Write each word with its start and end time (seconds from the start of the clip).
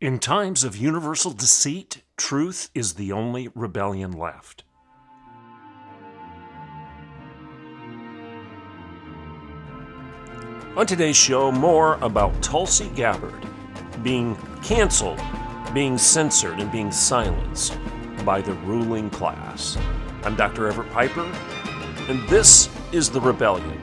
In 0.00 0.20
times 0.20 0.62
of 0.62 0.76
universal 0.76 1.32
deceit, 1.32 2.02
truth 2.16 2.70
is 2.72 2.94
the 2.94 3.10
only 3.10 3.48
rebellion 3.56 4.12
left. 4.12 4.62
On 10.76 10.86
today's 10.86 11.16
show, 11.16 11.50
more 11.50 11.98
about 12.00 12.40
Tulsi 12.44 12.90
Gabbard 12.90 13.44
being 14.04 14.36
canceled, 14.62 15.20
being 15.74 15.98
censored, 15.98 16.60
and 16.60 16.70
being 16.70 16.92
silenced 16.92 17.76
by 18.24 18.40
the 18.40 18.52
ruling 18.52 19.10
class. 19.10 19.76
I'm 20.22 20.36
Dr. 20.36 20.68
Everett 20.68 20.92
Piper, 20.92 21.24
and 22.08 22.22
this 22.28 22.70
is 22.92 23.10
The 23.10 23.20
Rebellion. 23.20 23.82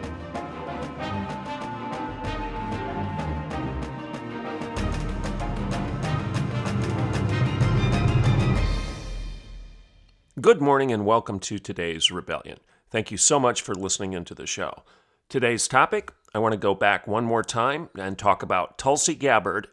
Good 10.45 10.61
morning 10.61 10.91
and 10.91 11.07
welcome 11.07 11.39
to 11.39 11.57
today's 11.57 12.11
Rebellion. 12.11 12.59
Thank 12.91 13.09
you 13.09 13.17
so 13.17 13.39
much 13.39 13.63
for 13.63 13.73
listening 13.73 14.13
into 14.13 14.35
the 14.35 14.45
show. 14.45 14.83
Today's 15.27 15.67
topic 15.67 16.13
I 16.35 16.37
want 16.37 16.51
to 16.51 16.59
go 16.59 16.75
back 16.75 17.07
one 17.07 17.25
more 17.25 17.41
time 17.41 17.89
and 17.97 18.15
talk 18.15 18.43
about 18.43 18.77
Tulsi 18.77 19.15
Gabbard, 19.15 19.69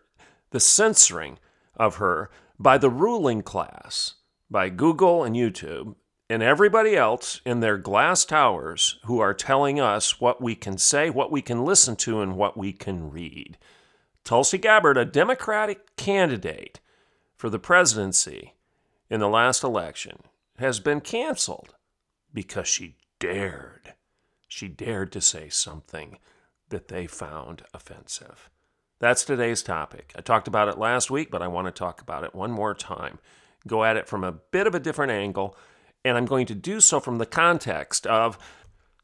the 0.48 0.60
censoring 0.60 1.38
of 1.76 1.96
her 1.96 2.30
by 2.58 2.78
the 2.78 2.88
ruling 2.88 3.42
class, 3.42 4.14
by 4.50 4.70
Google 4.70 5.24
and 5.24 5.36
YouTube, 5.36 5.94
and 6.30 6.42
everybody 6.42 6.96
else 6.96 7.42
in 7.44 7.60
their 7.60 7.76
glass 7.76 8.24
towers 8.24 8.98
who 9.04 9.20
are 9.20 9.34
telling 9.34 9.78
us 9.78 10.22
what 10.22 10.40
we 10.40 10.54
can 10.54 10.78
say, 10.78 11.10
what 11.10 11.30
we 11.30 11.42
can 11.42 11.66
listen 11.66 11.96
to, 11.96 12.22
and 12.22 12.34
what 12.34 12.56
we 12.56 12.72
can 12.72 13.10
read. 13.10 13.58
Tulsi 14.24 14.56
Gabbard, 14.56 14.96
a 14.96 15.04
Democratic 15.04 15.96
candidate 15.96 16.80
for 17.36 17.50
the 17.50 17.58
presidency 17.58 18.54
in 19.10 19.20
the 19.20 19.28
last 19.28 19.62
election, 19.62 20.22
has 20.62 20.80
been 20.80 21.00
canceled 21.00 21.74
because 22.32 22.68
she 22.68 22.96
dared. 23.18 23.94
She 24.48 24.68
dared 24.68 25.12
to 25.12 25.20
say 25.20 25.48
something 25.48 26.18
that 26.70 26.88
they 26.88 27.06
found 27.06 27.62
offensive. 27.74 28.50
That's 28.98 29.24
today's 29.24 29.62
topic. 29.62 30.12
I 30.16 30.20
talked 30.20 30.48
about 30.48 30.68
it 30.68 30.78
last 30.78 31.10
week, 31.10 31.30
but 31.30 31.42
I 31.42 31.48
want 31.48 31.66
to 31.66 31.72
talk 31.72 32.00
about 32.00 32.24
it 32.24 32.34
one 32.34 32.50
more 32.50 32.74
time. 32.74 33.18
Go 33.66 33.84
at 33.84 33.96
it 33.96 34.08
from 34.08 34.24
a 34.24 34.32
bit 34.32 34.66
of 34.66 34.74
a 34.74 34.80
different 34.80 35.12
angle, 35.12 35.56
and 36.04 36.16
I'm 36.16 36.26
going 36.26 36.46
to 36.46 36.54
do 36.54 36.80
so 36.80 37.00
from 37.00 37.18
the 37.18 37.26
context 37.26 38.06
of 38.06 38.38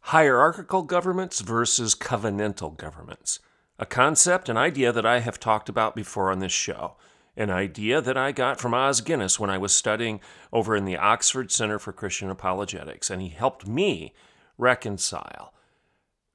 hierarchical 0.02 0.82
governments 0.82 1.40
versus 1.40 1.94
covenantal 1.94 2.76
governments, 2.76 3.40
a 3.78 3.86
concept, 3.86 4.48
an 4.48 4.56
idea 4.56 4.92
that 4.92 5.06
I 5.06 5.20
have 5.20 5.40
talked 5.40 5.68
about 5.68 5.94
before 5.94 6.30
on 6.30 6.38
this 6.38 6.52
show 6.52 6.96
an 7.38 7.50
idea 7.50 8.02
that 8.02 8.16
I 8.18 8.32
got 8.32 8.60
from 8.60 8.74
Os 8.74 9.00
Guinness 9.00 9.38
when 9.38 9.48
I 9.48 9.56
was 9.56 9.74
studying 9.74 10.20
over 10.52 10.76
in 10.76 10.84
the 10.84 10.96
Oxford 10.96 11.50
Center 11.50 11.78
for 11.78 11.92
Christian 11.92 12.28
Apologetics, 12.28 13.08
and 13.08 13.22
he 13.22 13.28
helped 13.28 13.66
me 13.66 14.12
reconcile 14.58 15.54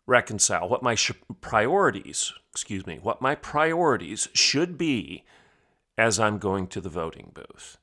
reconcile 0.06 0.68
what 0.68 0.84
my 0.84 0.96
sh- 0.96 1.12
priorities, 1.40 2.34
excuse 2.52 2.86
me, 2.86 3.00
what 3.02 3.22
my 3.22 3.36
priorities 3.36 4.28
should 4.34 4.78
be 4.78 5.24
as 5.98 6.20
I'm 6.20 6.40
going 6.40 6.68
to 6.68 6.82
the 6.82 6.90
voting 6.90 7.32
booth. 7.34 7.78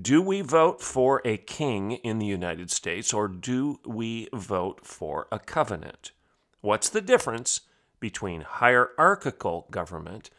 Do 0.00 0.20
we 0.22 0.40
vote 0.40 0.80
for 0.80 1.20
a 1.24 1.36
king 1.36 1.92
in 1.92 2.18
the 2.18 2.26
United 2.26 2.70
States 2.70 3.12
or 3.12 3.28
do 3.28 3.80
we 3.86 4.28
vote 4.34 4.84
for 4.84 5.28
a 5.30 5.38
covenant? 5.38 6.12
What's 6.60 6.88
the 6.88 7.00
difference 7.00 7.62
between 7.98 8.42
hierarchical 8.42 9.66
government 9.70 10.30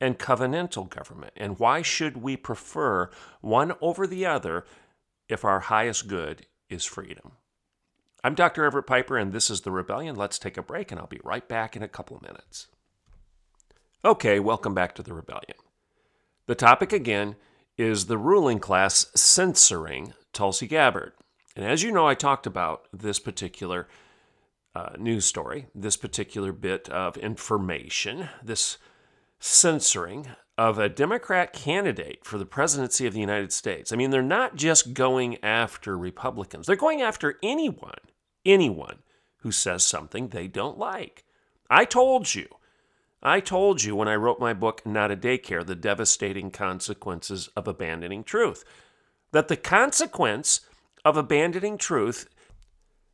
and 0.00 0.18
covenantal 0.18 0.88
government. 0.88 1.32
And 1.36 1.58
why 1.58 1.82
should 1.82 2.18
we 2.18 2.36
prefer 2.36 3.10
one 3.40 3.72
over 3.80 4.06
the 4.06 4.26
other 4.26 4.64
if 5.28 5.44
our 5.44 5.60
highest 5.60 6.08
good 6.08 6.46
is 6.68 6.84
freedom? 6.84 7.32
I'm 8.22 8.34
Dr. 8.34 8.64
Everett 8.64 8.86
Piper, 8.86 9.18
and 9.18 9.32
this 9.32 9.50
is 9.50 9.60
The 9.60 9.70
Rebellion. 9.70 10.16
Let's 10.16 10.38
take 10.38 10.56
a 10.56 10.62
break, 10.62 10.90
and 10.90 10.98
I'll 10.98 11.06
be 11.06 11.20
right 11.22 11.46
back 11.46 11.76
in 11.76 11.82
a 11.82 11.88
couple 11.88 12.16
of 12.16 12.22
minutes. 12.22 12.68
Okay, 14.04 14.40
welcome 14.40 14.74
back 14.74 14.94
to 14.94 15.02
The 15.02 15.12
Rebellion. 15.12 15.58
The 16.46 16.54
topic 16.54 16.92
again 16.92 17.36
is 17.76 18.06
the 18.06 18.18
ruling 18.18 18.60
class 18.60 19.06
censoring 19.14 20.14
Tulsi 20.32 20.66
Gabbard. 20.66 21.12
And 21.56 21.64
as 21.64 21.82
you 21.82 21.92
know, 21.92 22.06
I 22.06 22.14
talked 22.14 22.46
about 22.46 22.86
this 22.92 23.18
particular 23.18 23.88
uh, 24.74 24.90
news 24.98 25.24
story, 25.24 25.66
this 25.74 25.96
particular 25.96 26.52
bit 26.52 26.88
of 26.88 27.16
information, 27.16 28.28
this 28.42 28.78
censoring 29.38 30.28
of 30.56 30.78
a 30.78 30.88
Democrat 30.88 31.52
candidate 31.52 32.24
for 32.24 32.38
the 32.38 32.46
presidency 32.46 33.06
of 33.06 33.12
the 33.12 33.20
United 33.20 33.52
States. 33.52 33.92
I 33.92 33.96
mean, 33.96 34.10
they're 34.10 34.22
not 34.22 34.56
just 34.56 34.94
going 34.94 35.42
after 35.42 35.98
Republicans, 35.98 36.66
they're 36.66 36.76
going 36.76 37.02
after 37.02 37.38
anyone, 37.42 37.98
anyone 38.44 38.98
who 39.38 39.52
says 39.52 39.84
something 39.84 40.28
they 40.28 40.48
don't 40.48 40.78
like. 40.78 41.24
I 41.68 41.84
told 41.84 42.34
you. 42.34 42.46
I 43.22 43.40
told 43.40 43.82
you 43.82 43.96
when 43.96 44.08
I 44.08 44.16
wrote 44.16 44.38
my 44.38 44.52
book, 44.52 44.84
Not 44.84 45.10
a 45.10 45.16
Daycare 45.16 45.64
The 45.64 45.74
Devastating 45.74 46.50
Consequences 46.50 47.48
of 47.56 47.66
Abandoning 47.66 48.22
Truth, 48.22 48.64
that 49.32 49.48
the 49.48 49.56
consequence 49.56 50.60
of 51.04 51.16
abandoning 51.16 51.78
truth 51.78 52.28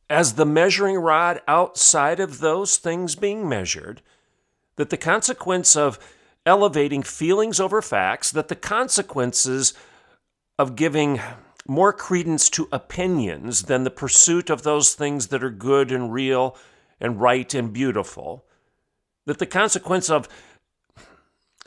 as 0.09 0.33
the 0.33 0.45
measuring 0.45 0.97
rod 0.97 1.41
outside 1.47 2.19
of 2.19 2.39
those 2.39 2.77
things 2.77 3.15
being 3.15 3.47
measured, 3.47 4.01
that 4.81 4.89
the 4.89 4.97
consequence 4.97 5.75
of 5.75 5.99
elevating 6.43 7.03
feelings 7.03 7.59
over 7.59 7.83
facts, 7.83 8.31
that 8.31 8.47
the 8.47 8.55
consequences 8.55 9.75
of 10.57 10.75
giving 10.75 11.21
more 11.67 11.93
credence 11.93 12.49
to 12.49 12.67
opinions 12.71 13.65
than 13.65 13.83
the 13.83 13.91
pursuit 13.91 14.49
of 14.49 14.63
those 14.63 14.95
things 14.95 15.27
that 15.27 15.43
are 15.43 15.51
good 15.51 15.91
and 15.91 16.11
real 16.11 16.57
and 16.99 17.21
right 17.21 17.53
and 17.53 17.71
beautiful, 17.71 18.43
that 19.27 19.37
the 19.37 19.45
consequence 19.45 20.09
of 20.09 20.27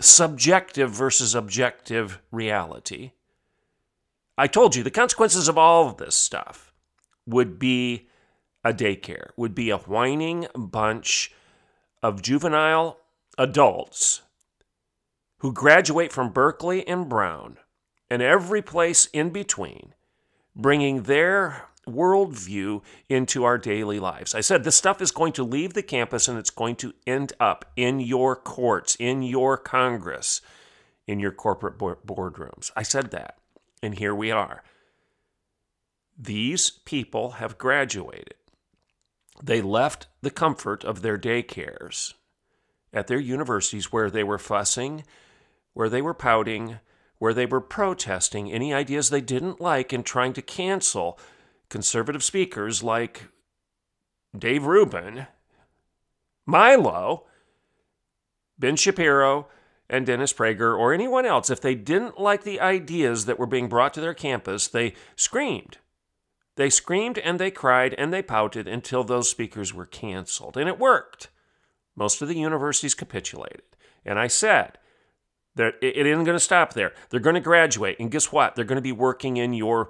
subjective 0.00 0.90
versus 0.90 1.36
objective 1.36 2.20
reality. 2.32 3.12
I 4.36 4.48
told 4.48 4.74
you 4.74 4.82
the 4.82 4.90
consequences 4.90 5.46
of 5.46 5.56
all 5.56 5.86
of 5.86 5.98
this 5.98 6.16
stuff 6.16 6.72
would 7.28 7.60
be 7.60 8.08
a 8.64 8.72
daycare, 8.72 9.30
would 9.36 9.54
be 9.54 9.70
a 9.70 9.78
whining 9.78 10.48
bunch 10.56 11.32
of 12.02 12.20
juvenile 12.20 12.98
adults 13.38 14.22
who 15.38 15.52
graduate 15.52 16.12
from 16.12 16.32
Berkeley 16.32 16.86
and 16.86 17.08
Brown 17.08 17.58
and 18.10 18.22
every 18.22 18.62
place 18.62 19.06
in 19.12 19.30
between, 19.30 19.94
bringing 20.54 21.02
their 21.02 21.68
worldview 21.86 22.82
into 23.08 23.44
our 23.44 23.58
daily 23.58 24.00
lives. 24.00 24.34
I 24.34 24.40
said 24.40 24.64
this 24.64 24.76
stuff 24.76 25.02
is 25.02 25.10
going 25.10 25.32
to 25.34 25.44
leave 25.44 25.74
the 25.74 25.82
campus 25.82 26.28
and 26.28 26.38
it's 26.38 26.50
going 26.50 26.76
to 26.76 26.94
end 27.06 27.32
up 27.38 27.66
in 27.76 28.00
your 28.00 28.36
courts, 28.36 28.96
in 28.98 29.22
your 29.22 29.56
Congress, 29.58 30.40
in 31.06 31.20
your 31.20 31.32
corporate 31.32 31.78
boardrooms. 31.78 32.70
I 32.76 32.82
said 32.82 33.10
that. 33.10 33.36
And 33.82 33.98
here 33.98 34.14
we 34.14 34.30
are. 34.30 34.62
These 36.16 36.70
people 36.70 37.32
have 37.32 37.58
graduated. 37.58 38.34
They 39.42 39.60
left 39.60 40.06
the 40.22 40.30
comfort 40.30 40.84
of 40.84 41.02
their 41.02 41.18
daycares 41.18 42.14
at 42.94 43.08
their 43.08 43.20
universities 43.20 43.92
where 43.92 44.10
they 44.10 44.24
were 44.24 44.38
fussing 44.38 45.04
where 45.74 45.88
they 45.88 46.00
were 46.00 46.14
pouting, 46.14 46.78
where 47.18 47.34
they 47.34 47.46
were 47.46 47.60
protesting 47.60 48.50
any 48.50 48.72
ideas 48.72 49.10
they 49.10 49.20
didn't 49.20 49.60
like 49.60 49.92
and 49.92 50.06
trying 50.06 50.32
to 50.32 50.42
cancel 50.42 51.18
conservative 51.68 52.24
speakers 52.24 52.82
like 52.82 53.28
Dave 54.36 54.64
Rubin, 54.64 55.26
Milo, 56.46 57.24
Ben 58.58 58.76
Shapiro, 58.76 59.48
and 59.90 60.06
Dennis 60.06 60.32
Prager, 60.32 60.78
or 60.78 60.94
anyone 60.94 61.26
else, 61.26 61.50
if 61.50 61.60
they 61.60 61.74
didn't 61.74 62.18
like 62.18 62.44
the 62.44 62.60
ideas 62.60 63.26
that 63.26 63.38
were 63.38 63.46
being 63.46 63.68
brought 63.68 63.92
to 63.94 64.00
their 64.00 64.14
campus, 64.14 64.66
they 64.66 64.94
screamed. 65.14 65.78
They 66.56 66.70
screamed 66.70 67.18
and 67.18 67.38
they 67.38 67.50
cried 67.50 67.94
and 67.94 68.12
they 68.12 68.22
pouted 68.22 68.68
until 68.68 69.02
those 69.04 69.28
speakers 69.28 69.74
were 69.74 69.86
canceled. 69.86 70.56
And 70.56 70.68
it 70.68 70.78
worked. 70.78 71.28
Most 71.96 72.20
of 72.22 72.28
the 72.28 72.36
universities 72.36 72.94
capitulated. 72.94 73.62
And 74.04 74.18
I 74.18 74.26
said, 74.26 74.78
They're, 75.54 75.74
it 75.80 76.06
isn't 76.06 76.24
going 76.24 76.36
to 76.36 76.40
stop 76.40 76.74
there. 76.74 76.92
They're 77.10 77.20
going 77.20 77.34
to 77.34 77.40
graduate. 77.40 77.96
And 77.98 78.10
guess 78.10 78.32
what? 78.32 78.54
They're 78.54 78.64
going 78.64 78.76
to 78.76 78.82
be 78.82 78.92
working 78.92 79.36
in 79.36 79.54
your 79.54 79.88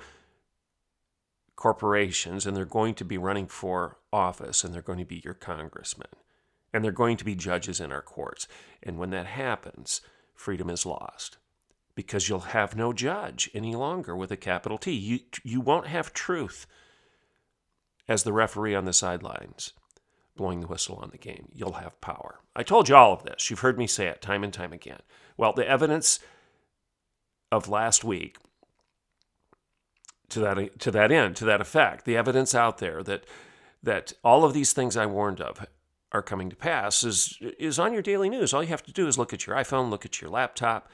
corporations 1.56 2.46
and 2.46 2.56
they're 2.56 2.64
going 2.64 2.94
to 2.94 3.04
be 3.04 3.16
running 3.16 3.46
for 3.46 3.98
office 4.12 4.64
and 4.64 4.74
they're 4.74 4.82
going 4.82 4.98
to 4.98 5.04
be 5.04 5.22
your 5.24 5.34
congressmen 5.34 6.08
and 6.72 6.84
they're 6.84 6.92
going 6.92 7.16
to 7.16 7.24
be 7.24 7.34
judges 7.34 7.80
in 7.80 7.92
our 7.92 8.02
courts. 8.02 8.48
And 8.82 8.98
when 8.98 9.10
that 9.10 9.26
happens, 9.26 10.00
freedom 10.34 10.68
is 10.68 10.84
lost 10.84 11.38
because 11.94 12.28
you'll 12.28 12.40
have 12.40 12.76
no 12.76 12.92
judge 12.92 13.48
any 13.54 13.74
longer 13.74 14.16
with 14.16 14.32
a 14.32 14.36
capital 14.36 14.78
T. 14.78 14.90
You, 14.92 15.20
you 15.44 15.60
won't 15.60 15.86
have 15.86 16.12
truth 16.12 16.66
as 18.08 18.24
the 18.24 18.32
referee 18.32 18.74
on 18.74 18.84
the 18.84 18.92
sidelines 18.92 19.72
blowing 20.36 20.60
the 20.60 20.66
whistle 20.66 20.96
on 20.96 21.10
the 21.10 21.18
game. 21.18 21.48
You'll 21.52 21.72
have 21.72 22.00
power. 22.00 22.40
I 22.56 22.62
told 22.62 22.88
you 22.88 22.96
all 22.96 23.12
of 23.12 23.22
this. 23.22 23.50
You've 23.50 23.60
heard 23.60 23.78
me 23.78 23.86
say 23.86 24.06
it 24.06 24.20
time 24.20 24.44
and 24.44 24.52
time 24.52 24.72
again. 24.72 25.00
Well, 25.36 25.52
the 25.52 25.68
evidence 25.68 26.20
of 27.50 27.68
last 27.68 28.04
week 28.04 28.38
to 30.30 30.40
that 30.40 30.80
to 30.80 30.90
that 30.90 31.12
end, 31.12 31.36
to 31.36 31.44
that 31.44 31.60
effect, 31.60 32.04
the 32.04 32.16
evidence 32.16 32.54
out 32.54 32.78
there 32.78 33.02
that 33.02 33.24
that 33.82 34.12
all 34.24 34.44
of 34.44 34.54
these 34.54 34.72
things 34.72 34.96
I 34.96 35.06
warned 35.06 35.40
of 35.40 35.66
are 36.12 36.22
coming 36.22 36.50
to 36.50 36.56
pass 36.56 37.04
is 37.04 37.38
is 37.58 37.78
on 37.78 37.92
your 37.92 38.02
daily 38.02 38.28
news. 38.28 38.52
All 38.52 38.62
you 38.62 38.68
have 38.70 38.82
to 38.84 38.92
do 38.92 39.06
is 39.06 39.18
look 39.18 39.32
at 39.32 39.46
your 39.46 39.56
iPhone, 39.56 39.90
look 39.90 40.04
at 40.04 40.20
your 40.20 40.30
laptop, 40.30 40.90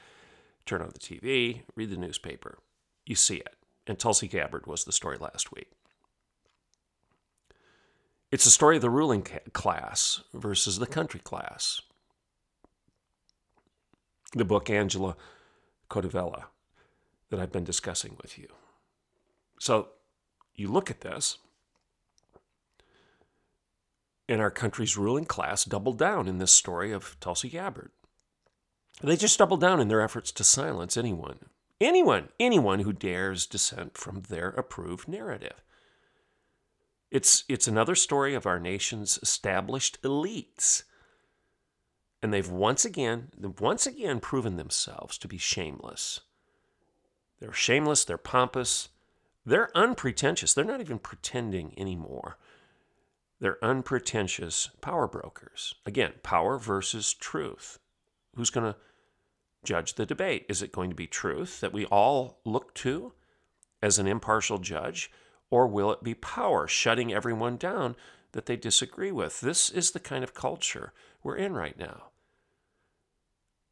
turn 0.65 0.81
on 0.81 0.89
the 0.93 0.99
TV, 0.99 1.61
read 1.75 1.89
the 1.89 1.97
newspaper. 1.97 2.59
You 3.05 3.15
see 3.15 3.37
it. 3.37 3.55
And 3.87 3.97
Tulsi 3.97 4.27
Gabbard 4.27 4.67
was 4.67 4.83
the 4.83 4.91
story 4.91 5.17
last 5.17 5.51
week. 5.51 5.71
It's 8.31 8.45
a 8.45 8.51
story 8.51 8.77
of 8.77 8.81
the 8.81 8.89
ruling 8.89 9.27
class 9.51 10.21
versus 10.33 10.79
the 10.79 10.87
country 10.87 11.19
class. 11.19 11.81
The 14.33 14.45
book 14.45 14.69
Angelo 14.69 15.17
Codevilla 15.89 16.45
that 17.29 17.41
I've 17.41 17.51
been 17.51 17.65
discussing 17.65 18.15
with 18.21 18.37
you. 18.37 18.47
So 19.59 19.89
you 20.55 20.69
look 20.69 20.89
at 20.89 21.01
this, 21.01 21.39
and 24.29 24.39
our 24.39 24.51
country's 24.51 24.97
ruling 24.97 25.25
class 25.25 25.65
doubled 25.65 25.97
down 25.97 26.29
in 26.29 26.37
this 26.37 26.53
story 26.53 26.93
of 26.93 27.17
Tulsi 27.19 27.49
Gabbard. 27.49 27.91
They 29.03 29.17
just 29.17 29.39
doubled 29.39 29.59
down 29.59 29.81
in 29.81 29.89
their 29.89 30.01
efforts 30.01 30.31
to 30.33 30.45
silence 30.45 30.95
anyone, 30.95 31.49
anyone, 31.81 32.29
anyone 32.39 32.79
who 32.81 32.93
dares 32.93 33.45
dissent 33.45 33.97
from 33.97 34.21
their 34.29 34.49
approved 34.49 35.09
narrative. 35.09 35.61
It's, 37.11 37.43
it's 37.49 37.67
another 37.67 37.95
story 37.95 38.33
of 38.33 38.45
our 38.45 38.59
nation's 38.59 39.19
established 39.21 40.01
elites. 40.01 40.83
And 42.23 42.33
they've 42.33 42.49
once 42.49 42.85
again, 42.85 43.29
once 43.59 43.85
again 43.85 44.19
proven 44.19 44.55
themselves 44.55 45.17
to 45.19 45.27
be 45.27 45.37
shameless. 45.37 46.21
They're 47.39 47.53
shameless, 47.53 48.05
they're 48.05 48.17
pompous, 48.17 48.89
they're 49.45 49.75
unpretentious. 49.75 50.53
They're 50.53 50.63
not 50.63 50.81
even 50.81 50.99
pretending 50.99 51.73
anymore. 51.77 52.37
They're 53.39 53.63
unpretentious 53.63 54.69
power 54.81 55.07
brokers. 55.07 55.75
Again, 55.85 56.13
power 56.21 56.59
versus 56.59 57.13
truth. 57.13 57.79
Who's 58.35 58.51
going 58.51 58.71
to 58.71 58.79
judge 59.63 59.95
the 59.95 60.05
debate? 60.05 60.45
Is 60.47 60.61
it 60.61 60.71
going 60.71 60.89
to 60.89 60.95
be 60.95 61.07
truth 61.07 61.59
that 61.61 61.73
we 61.73 61.85
all 61.85 62.39
look 62.45 62.73
to 62.75 63.13
as 63.81 63.97
an 63.97 64.07
impartial 64.07 64.59
judge? 64.59 65.11
Or 65.51 65.67
will 65.67 65.91
it 65.91 66.01
be 66.01 66.15
power 66.15 66.67
shutting 66.67 67.13
everyone 67.13 67.57
down 67.57 67.95
that 68.31 68.47
they 68.47 68.55
disagree 68.55 69.11
with? 69.11 69.41
This 69.41 69.69
is 69.69 69.91
the 69.91 69.99
kind 69.99 70.23
of 70.23 70.33
culture 70.33 70.93
we're 71.21 71.35
in 71.35 71.53
right 71.53 71.77
now. 71.77 72.05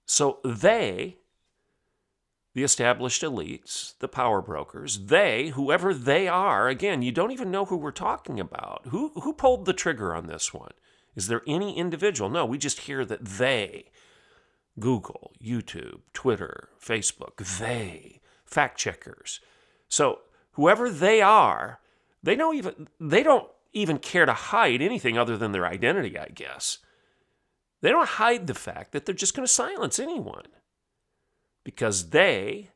So 0.05 0.39
they 0.43 1.17
the 2.55 2.63
established 2.63 3.21
elites, 3.21 3.97
the 3.99 4.07
power 4.07 4.41
brokers, 4.41 5.05
they, 5.05 5.49
whoever 5.49 5.93
they 5.93 6.27
are, 6.27 6.67
again, 6.67 7.01
you 7.01 7.11
don't 7.11 7.31
even 7.31 7.51
know 7.51 7.65
who 7.65 7.77
we're 7.77 7.91
talking 7.91 8.39
about. 8.39 8.81
Who, 8.87 9.11
who 9.21 9.33
pulled 9.33 9.65
the 9.65 9.73
trigger 9.73 10.15
on 10.15 10.27
this 10.27 10.53
one? 10.53 10.73
Is 11.15 11.27
there 11.27 11.43
any 11.47 11.77
individual? 11.77 12.29
No, 12.29 12.45
we 12.45 12.57
just 12.57 12.81
hear 12.81 13.05
that 13.05 13.23
they, 13.23 13.91
Google, 14.79 15.31
YouTube, 15.41 15.99
Twitter, 16.11 16.69
Facebook, 16.83 17.37
they, 17.59 18.19
fact 18.45 18.79
checkers. 18.79 19.39
So 19.87 20.21
whoever 20.59 20.89
they 20.89 21.21
are, 21.21 21.79
they 22.21 22.35
don't 22.35 22.57
even 22.57 22.89
they 22.99 23.23
don't 23.23 23.47
even 23.71 23.97
care 23.97 24.25
to 24.25 24.33
hide 24.33 24.81
anything 24.81 25.17
other 25.17 25.37
than 25.37 25.53
their 25.53 25.65
identity, 25.65 26.19
I 26.19 26.27
guess. 26.27 26.79
They 27.81 27.91
don't 27.91 28.09
hide 28.09 28.47
the 28.47 28.53
fact 28.53 28.91
that 28.91 29.05
they're 29.05 29.15
just 29.15 29.33
going 29.33 29.45
to 29.45 29.53
silence 29.53 29.99
anyone 29.99 30.47
because 31.63 32.09
they 32.09 32.71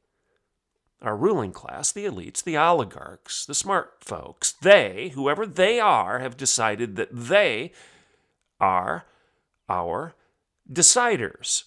our 1.01 1.17
ruling 1.17 1.51
class, 1.51 1.91
the 1.91 2.05
elites, 2.05 2.41
the 2.41 2.55
oligarchs, 2.55 3.45
the 3.45 3.53
smart 3.53 3.95
folks, 3.99 4.53
they, 4.53 5.11
whoever 5.13 5.45
they 5.45 5.77
are, 5.77 6.19
have 6.19 6.37
decided 6.37 6.95
that 6.95 7.09
they 7.11 7.73
are 8.61 9.03
our 9.67 10.15
deciders. 10.71 11.63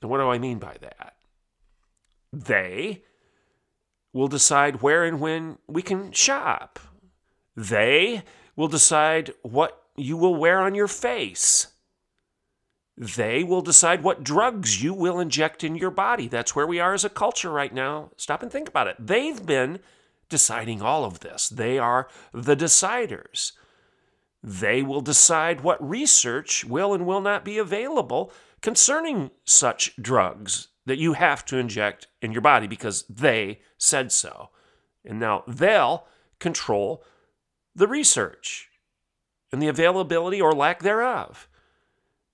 And 0.00 0.08
what 0.08 0.18
do 0.18 0.30
I 0.30 0.38
mean 0.38 0.60
by 0.60 0.76
that? 0.80 1.16
They 2.32 3.02
will 4.12 4.28
decide 4.28 4.82
where 4.82 5.04
and 5.04 5.20
when 5.20 5.58
we 5.66 5.82
can 5.82 6.12
shop. 6.12 6.78
They 7.56 8.22
will 8.56 8.68
decide 8.68 9.32
what 9.42 9.82
you 9.96 10.16
will 10.16 10.34
wear 10.34 10.60
on 10.60 10.74
your 10.74 10.88
face. 10.88 11.68
They 12.96 13.42
will 13.42 13.62
decide 13.62 14.02
what 14.02 14.22
drugs 14.22 14.82
you 14.82 14.92
will 14.92 15.18
inject 15.18 15.64
in 15.64 15.76
your 15.76 15.90
body. 15.90 16.28
That's 16.28 16.54
where 16.54 16.66
we 16.66 16.78
are 16.78 16.92
as 16.92 17.04
a 17.04 17.10
culture 17.10 17.50
right 17.50 17.72
now. 17.72 18.10
Stop 18.16 18.42
and 18.42 18.52
think 18.52 18.68
about 18.68 18.86
it. 18.86 18.96
They've 18.98 19.44
been 19.44 19.80
deciding 20.28 20.82
all 20.82 21.04
of 21.04 21.20
this. 21.20 21.48
They 21.48 21.78
are 21.78 22.08
the 22.32 22.56
deciders. 22.56 23.52
They 24.42 24.82
will 24.82 25.00
decide 25.00 25.62
what 25.62 25.86
research 25.86 26.64
will 26.64 26.92
and 26.92 27.06
will 27.06 27.20
not 27.20 27.44
be 27.44 27.58
available 27.58 28.32
concerning 28.60 29.30
such 29.44 29.96
drugs 29.96 30.68
that 30.86 30.98
you 30.98 31.12
have 31.12 31.44
to 31.46 31.58
inject 31.58 32.08
in 32.20 32.32
your 32.32 32.40
body 32.40 32.66
because 32.66 33.04
they 33.08 33.60
said 33.78 34.12
so. 34.12 34.50
And 35.04 35.18
now 35.18 35.44
they'll 35.46 36.06
control 36.38 37.04
the 37.74 37.88
research 37.88 38.68
and 39.50 39.62
the 39.62 39.68
availability 39.68 40.40
or 40.40 40.52
lack 40.52 40.82
thereof. 40.82 41.48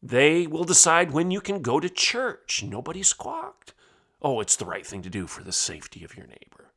They 0.03 0.47
will 0.47 0.65
decide 0.65 1.11
when 1.11 1.31
you 1.31 1.41
can 1.41 1.61
go 1.61 1.81
to 1.81 1.89
church. 1.89 2.63
Nobody 2.63 3.03
squawked. 3.03 3.75
Oh, 4.23 4.41
it's 4.41 4.57
the 4.57 4.65
right 4.65 4.87
thing 4.87 5.03
to 5.03 5.11
do 5.11 5.27
for 5.27 5.43
the 5.43 5.53
safety 5.53 6.05
of 6.05 6.17
your 6.17 6.27
neighbor. 6.27 6.73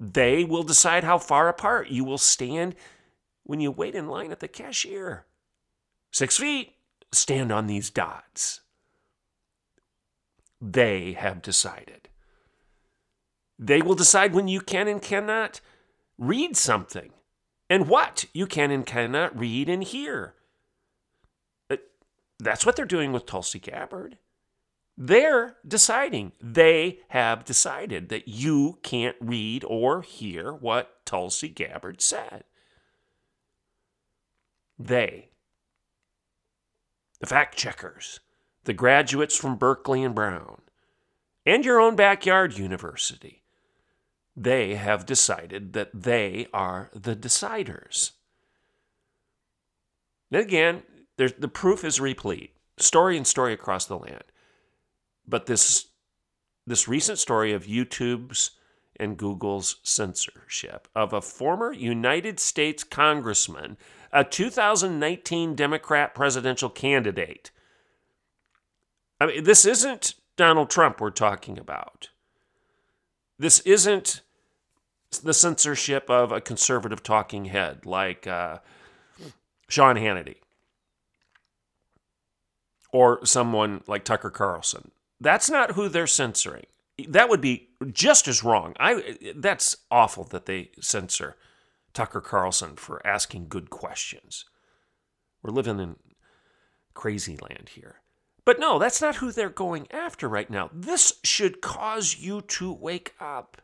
They 0.00 0.44
will 0.44 0.62
decide 0.62 1.04
how 1.04 1.18
far 1.18 1.48
apart 1.48 1.88
you 1.88 2.04
will 2.04 2.18
stand 2.18 2.74
when 3.44 3.60
you 3.60 3.70
wait 3.70 3.94
in 3.94 4.08
line 4.08 4.32
at 4.32 4.40
the 4.40 4.48
cashier. 4.48 5.26
Six 6.10 6.36
feet, 6.38 6.74
stand 7.12 7.52
on 7.52 7.66
these 7.66 7.90
dots. 7.90 8.60
They 10.66 11.12
have 11.12 11.42
decided. 11.42 12.08
They 13.58 13.82
will 13.82 13.94
decide 13.94 14.32
when 14.32 14.48
you 14.48 14.62
can 14.62 14.88
and 14.88 15.02
cannot 15.02 15.60
read 16.16 16.56
something 16.56 17.10
and 17.68 17.86
what 17.86 18.24
you 18.32 18.46
can 18.46 18.70
and 18.70 18.86
cannot 18.86 19.38
read 19.38 19.68
and 19.68 19.84
hear. 19.84 20.34
Uh, 21.68 21.76
that's 22.38 22.64
what 22.64 22.76
they're 22.76 22.86
doing 22.86 23.12
with 23.12 23.26
Tulsi 23.26 23.58
Gabbard. 23.58 24.16
They're 24.96 25.56
deciding. 25.68 26.32
They 26.40 27.00
have 27.08 27.44
decided 27.44 28.08
that 28.08 28.26
you 28.26 28.78
can't 28.82 29.16
read 29.20 29.64
or 29.64 30.00
hear 30.00 30.50
what 30.50 31.04
Tulsi 31.04 31.50
Gabbard 31.50 32.00
said. 32.00 32.44
They, 34.78 35.28
the 37.20 37.26
fact 37.26 37.54
checkers, 37.58 38.20
the 38.64 38.72
graduates 38.72 39.36
from 39.36 39.56
Berkeley 39.56 40.02
and 40.02 40.14
Brown, 40.14 40.62
and 41.46 41.64
your 41.64 41.80
own 41.80 41.96
backyard 41.96 42.56
university, 42.56 43.42
they 44.36 44.74
have 44.74 45.06
decided 45.06 45.72
that 45.74 45.90
they 45.94 46.46
are 46.52 46.90
the 46.94 47.14
deciders. 47.14 48.12
And 50.32 50.40
again, 50.40 50.82
the 51.16 51.48
proof 51.48 51.84
is 51.84 52.00
replete, 52.00 52.56
story 52.78 53.16
and 53.16 53.26
story 53.26 53.52
across 53.52 53.86
the 53.86 53.98
land. 53.98 54.24
But 55.26 55.46
this 55.46 55.86
this 56.66 56.88
recent 56.88 57.18
story 57.18 57.52
of 57.52 57.66
YouTube's 57.66 58.52
and 58.96 59.16
Google's 59.16 59.76
censorship 59.82 60.88
of 60.94 61.12
a 61.12 61.20
former 61.20 61.72
United 61.72 62.40
States 62.40 62.82
congressman, 62.82 63.76
a 64.12 64.24
2019 64.24 65.54
Democrat 65.54 66.14
presidential 66.14 66.70
candidate. 66.70 67.50
I 69.20 69.26
mean, 69.26 69.44
this 69.44 69.64
isn't 69.64 70.14
Donald 70.36 70.70
Trump 70.70 71.00
we're 71.00 71.10
talking 71.10 71.58
about. 71.58 72.08
This 73.38 73.60
isn't 73.60 74.22
the 75.22 75.34
censorship 75.34 76.10
of 76.10 76.32
a 76.32 76.40
conservative 76.40 77.02
talking 77.02 77.46
head 77.46 77.86
like 77.86 78.26
uh, 78.26 78.58
Sean 79.68 79.96
Hannity 79.96 80.36
or 82.92 83.24
someone 83.24 83.82
like 83.86 84.04
Tucker 84.04 84.30
Carlson. 84.30 84.90
That's 85.20 85.50
not 85.50 85.72
who 85.72 85.88
they're 85.88 86.06
censoring. 86.06 86.66
That 87.08 87.28
would 87.28 87.40
be 87.40 87.68
just 87.92 88.28
as 88.28 88.44
wrong. 88.44 88.74
I 88.78 89.16
that's 89.34 89.76
awful 89.90 90.24
that 90.24 90.46
they 90.46 90.70
censor 90.80 91.36
Tucker 91.92 92.20
Carlson 92.20 92.76
for 92.76 93.04
asking 93.04 93.48
good 93.48 93.68
questions. 93.68 94.44
We're 95.42 95.50
living 95.50 95.80
in 95.80 95.96
crazy 96.94 97.36
land 97.36 97.70
here. 97.74 97.96
But 98.44 98.60
no, 98.60 98.78
that's 98.78 99.00
not 99.00 99.16
who 99.16 99.32
they're 99.32 99.48
going 99.48 99.86
after 99.90 100.28
right 100.28 100.50
now. 100.50 100.70
This 100.72 101.14
should 101.24 101.60
cause 101.60 102.18
you 102.18 102.42
to 102.42 102.72
wake 102.72 103.14
up. 103.18 103.62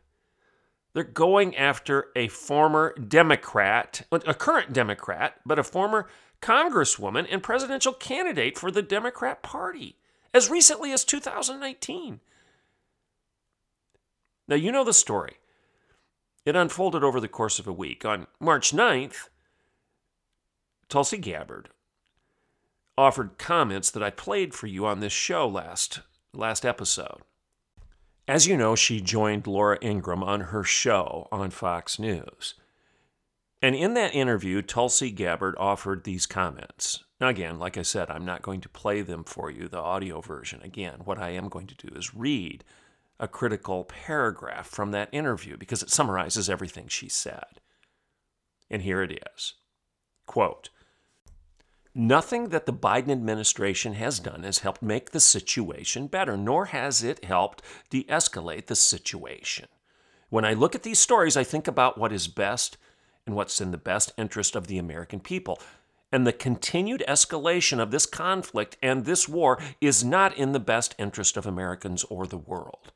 They're 0.93 1.03
going 1.03 1.55
after 1.55 2.07
a 2.15 2.27
former 2.27 2.93
Democrat, 2.95 4.05
a 4.11 4.33
current 4.33 4.73
Democrat, 4.73 5.35
but 5.45 5.59
a 5.59 5.63
former 5.63 6.07
Congresswoman 6.41 7.27
and 7.31 7.43
presidential 7.43 7.93
candidate 7.93 8.57
for 8.57 8.71
the 8.71 8.81
Democrat 8.81 9.43
Party 9.43 9.97
as 10.33 10.49
recently 10.49 10.91
as 10.91 11.05
2019. 11.05 12.19
Now, 14.47 14.55
you 14.55 14.71
know 14.71 14.83
the 14.83 14.93
story. 14.93 15.37
It 16.45 16.55
unfolded 16.55 17.03
over 17.03 17.19
the 17.19 17.27
course 17.27 17.59
of 17.59 17.67
a 17.67 17.73
week. 17.73 18.03
On 18.03 18.27
March 18.39 18.71
9th, 18.71 19.29
Tulsi 20.89 21.17
Gabbard 21.17 21.69
offered 23.01 23.39
comments 23.39 23.89
that 23.89 24.03
I 24.03 24.11
played 24.11 24.53
for 24.53 24.67
you 24.67 24.85
on 24.85 24.99
this 24.99 25.11
show 25.11 25.47
last 25.47 26.01
last 26.33 26.65
episode. 26.65 27.21
As 28.27 28.47
you 28.47 28.55
know, 28.55 28.75
she 28.75 29.01
joined 29.01 29.47
Laura 29.47 29.77
Ingraham 29.81 30.23
on 30.23 30.41
her 30.41 30.63
show 30.63 31.27
on 31.31 31.49
Fox 31.49 31.97
News. 31.97 32.53
And 33.61 33.75
in 33.75 33.95
that 33.95 34.15
interview, 34.15 34.61
Tulsi 34.61 35.11
Gabbard 35.11 35.55
offered 35.57 36.03
these 36.03 36.25
comments. 36.25 37.03
Now, 37.19 37.27
again, 37.27 37.59
like 37.59 37.77
I 37.77 37.81
said, 37.81 38.09
I'm 38.09 38.25
not 38.25 38.41
going 38.43 38.61
to 38.61 38.69
play 38.69 39.01
them 39.01 39.23
for 39.23 39.51
you, 39.51 39.67
the 39.67 39.79
audio 39.79 40.21
version. 40.21 40.61
Again, 40.63 41.01
what 41.03 41.19
I 41.19 41.31
am 41.31 41.49
going 41.49 41.67
to 41.67 41.75
do 41.75 41.93
is 41.95 42.15
read 42.15 42.63
a 43.19 43.27
critical 43.27 43.83
paragraph 43.83 44.67
from 44.67 44.91
that 44.91 45.09
interview 45.11 45.57
because 45.57 45.83
it 45.83 45.89
summarizes 45.89 46.49
everything 46.49 46.87
she 46.87 47.09
said. 47.09 47.59
And 48.69 48.83
here 48.83 49.01
it 49.01 49.19
is 49.35 49.55
Quote, 50.25 50.69
Nothing 51.93 52.49
that 52.49 52.65
the 52.65 52.73
Biden 52.73 53.11
administration 53.11 53.93
has 53.93 54.19
done 54.19 54.43
has 54.43 54.59
helped 54.59 54.81
make 54.81 55.11
the 55.11 55.19
situation 55.19 56.07
better, 56.07 56.37
nor 56.37 56.67
has 56.67 57.03
it 57.03 57.25
helped 57.25 57.61
de 57.89 58.05
escalate 58.05 58.67
the 58.67 58.75
situation. 58.75 59.67
When 60.29 60.45
I 60.45 60.53
look 60.53 60.73
at 60.73 60.83
these 60.83 60.99
stories, 60.99 61.35
I 61.35 61.43
think 61.43 61.67
about 61.67 61.97
what 61.97 62.13
is 62.13 62.29
best 62.29 62.77
and 63.25 63.35
what's 63.35 63.59
in 63.59 63.71
the 63.71 63.77
best 63.77 64.13
interest 64.17 64.55
of 64.55 64.67
the 64.67 64.77
American 64.77 65.19
people. 65.19 65.59
And 66.13 66.25
the 66.25 66.33
continued 66.33 67.03
escalation 67.07 67.79
of 67.79 67.91
this 67.91 68.05
conflict 68.05 68.77
and 68.81 69.03
this 69.03 69.27
war 69.27 69.59
is 69.81 70.03
not 70.03 70.35
in 70.37 70.53
the 70.53 70.59
best 70.59 70.95
interest 70.97 71.35
of 71.35 71.45
Americans 71.45 72.05
or 72.05 72.25
the 72.25 72.37
world. 72.37 72.93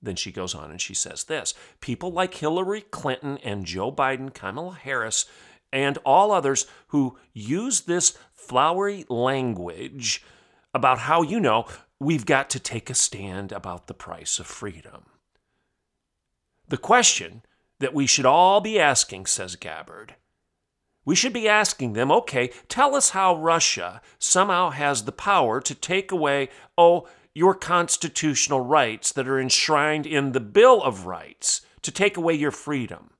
Then 0.00 0.16
she 0.16 0.32
goes 0.32 0.54
on 0.54 0.70
and 0.70 0.80
she 0.80 0.94
says 0.94 1.24
this 1.24 1.54
People 1.80 2.10
like 2.10 2.34
Hillary 2.34 2.82
Clinton 2.82 3.38
and 3.44 3.66
Joe 3.66 3.92
Biden, 3.92 4.32
Kamala 4.32 4.74
Harris, 4.74 5.26
and 5.74 5.98
all 6.04 6.30
others 6.30 6.66
who 6.88 7.18
use 7.34 7.82
this 7.82 8.16
flowery 8.32 9.04
language 9.10 10.24
about 10.72 11.00
how, 11.00 11.20
you 11.20 11.40
know, 11.40 11.66
we've 11.98 12.24
got 12.24 12.48
to 12.50 12.60
take 12.60 12.88
a 12.88 12.94
stand 12.94 13.50
about 13.50 13.88
the 13.88 13.94
price 13.94 14.38
of 14.38 14.46
freedom. 14.46 15.06
The 16.68 16.78
question 16.78 17.42
that 17.80 17.92
we 17.92 18.06
should 18.06 18.24
all 18.24 18.60
be 18.60 18.78
asking, 18.78 19.26
says 19.26 19.56
Gabbard, 19.56 20.14
we 21.04 21.16
should 21.16 21.32
be 21.32 21.48
asking 21.48 21.92
them, 21.92 22.10
okay, 22.10 22.50
tell 22.68 22.94
us 22.94 23.10
how 23.10 23.36
Russia 23.36 24.00
somehow 24.18 24.70
has 24.70 25.04
the 25.04 25.12
power 25.12 25.60
to 25.60 25.74
take 25.74 26.12
away, 26.12 26.48
oh, 26.78 27.06
your 27.34 27.54
constitutional 27.54 28.60
rights 28.60 29.10
that 29.12 29.28
are 29.28 29.40
enshrined 29.40 30.06
in 30.06 30.32
the 30.32 30.40
Bill 30.40 30.80
of 30.82 31.04
Rights, 31.04 31.62
to 31.82 31.90
take 31.90 32.16
away 32.16 32.34
your 32.34 32.52
freedom. 32.52 33.10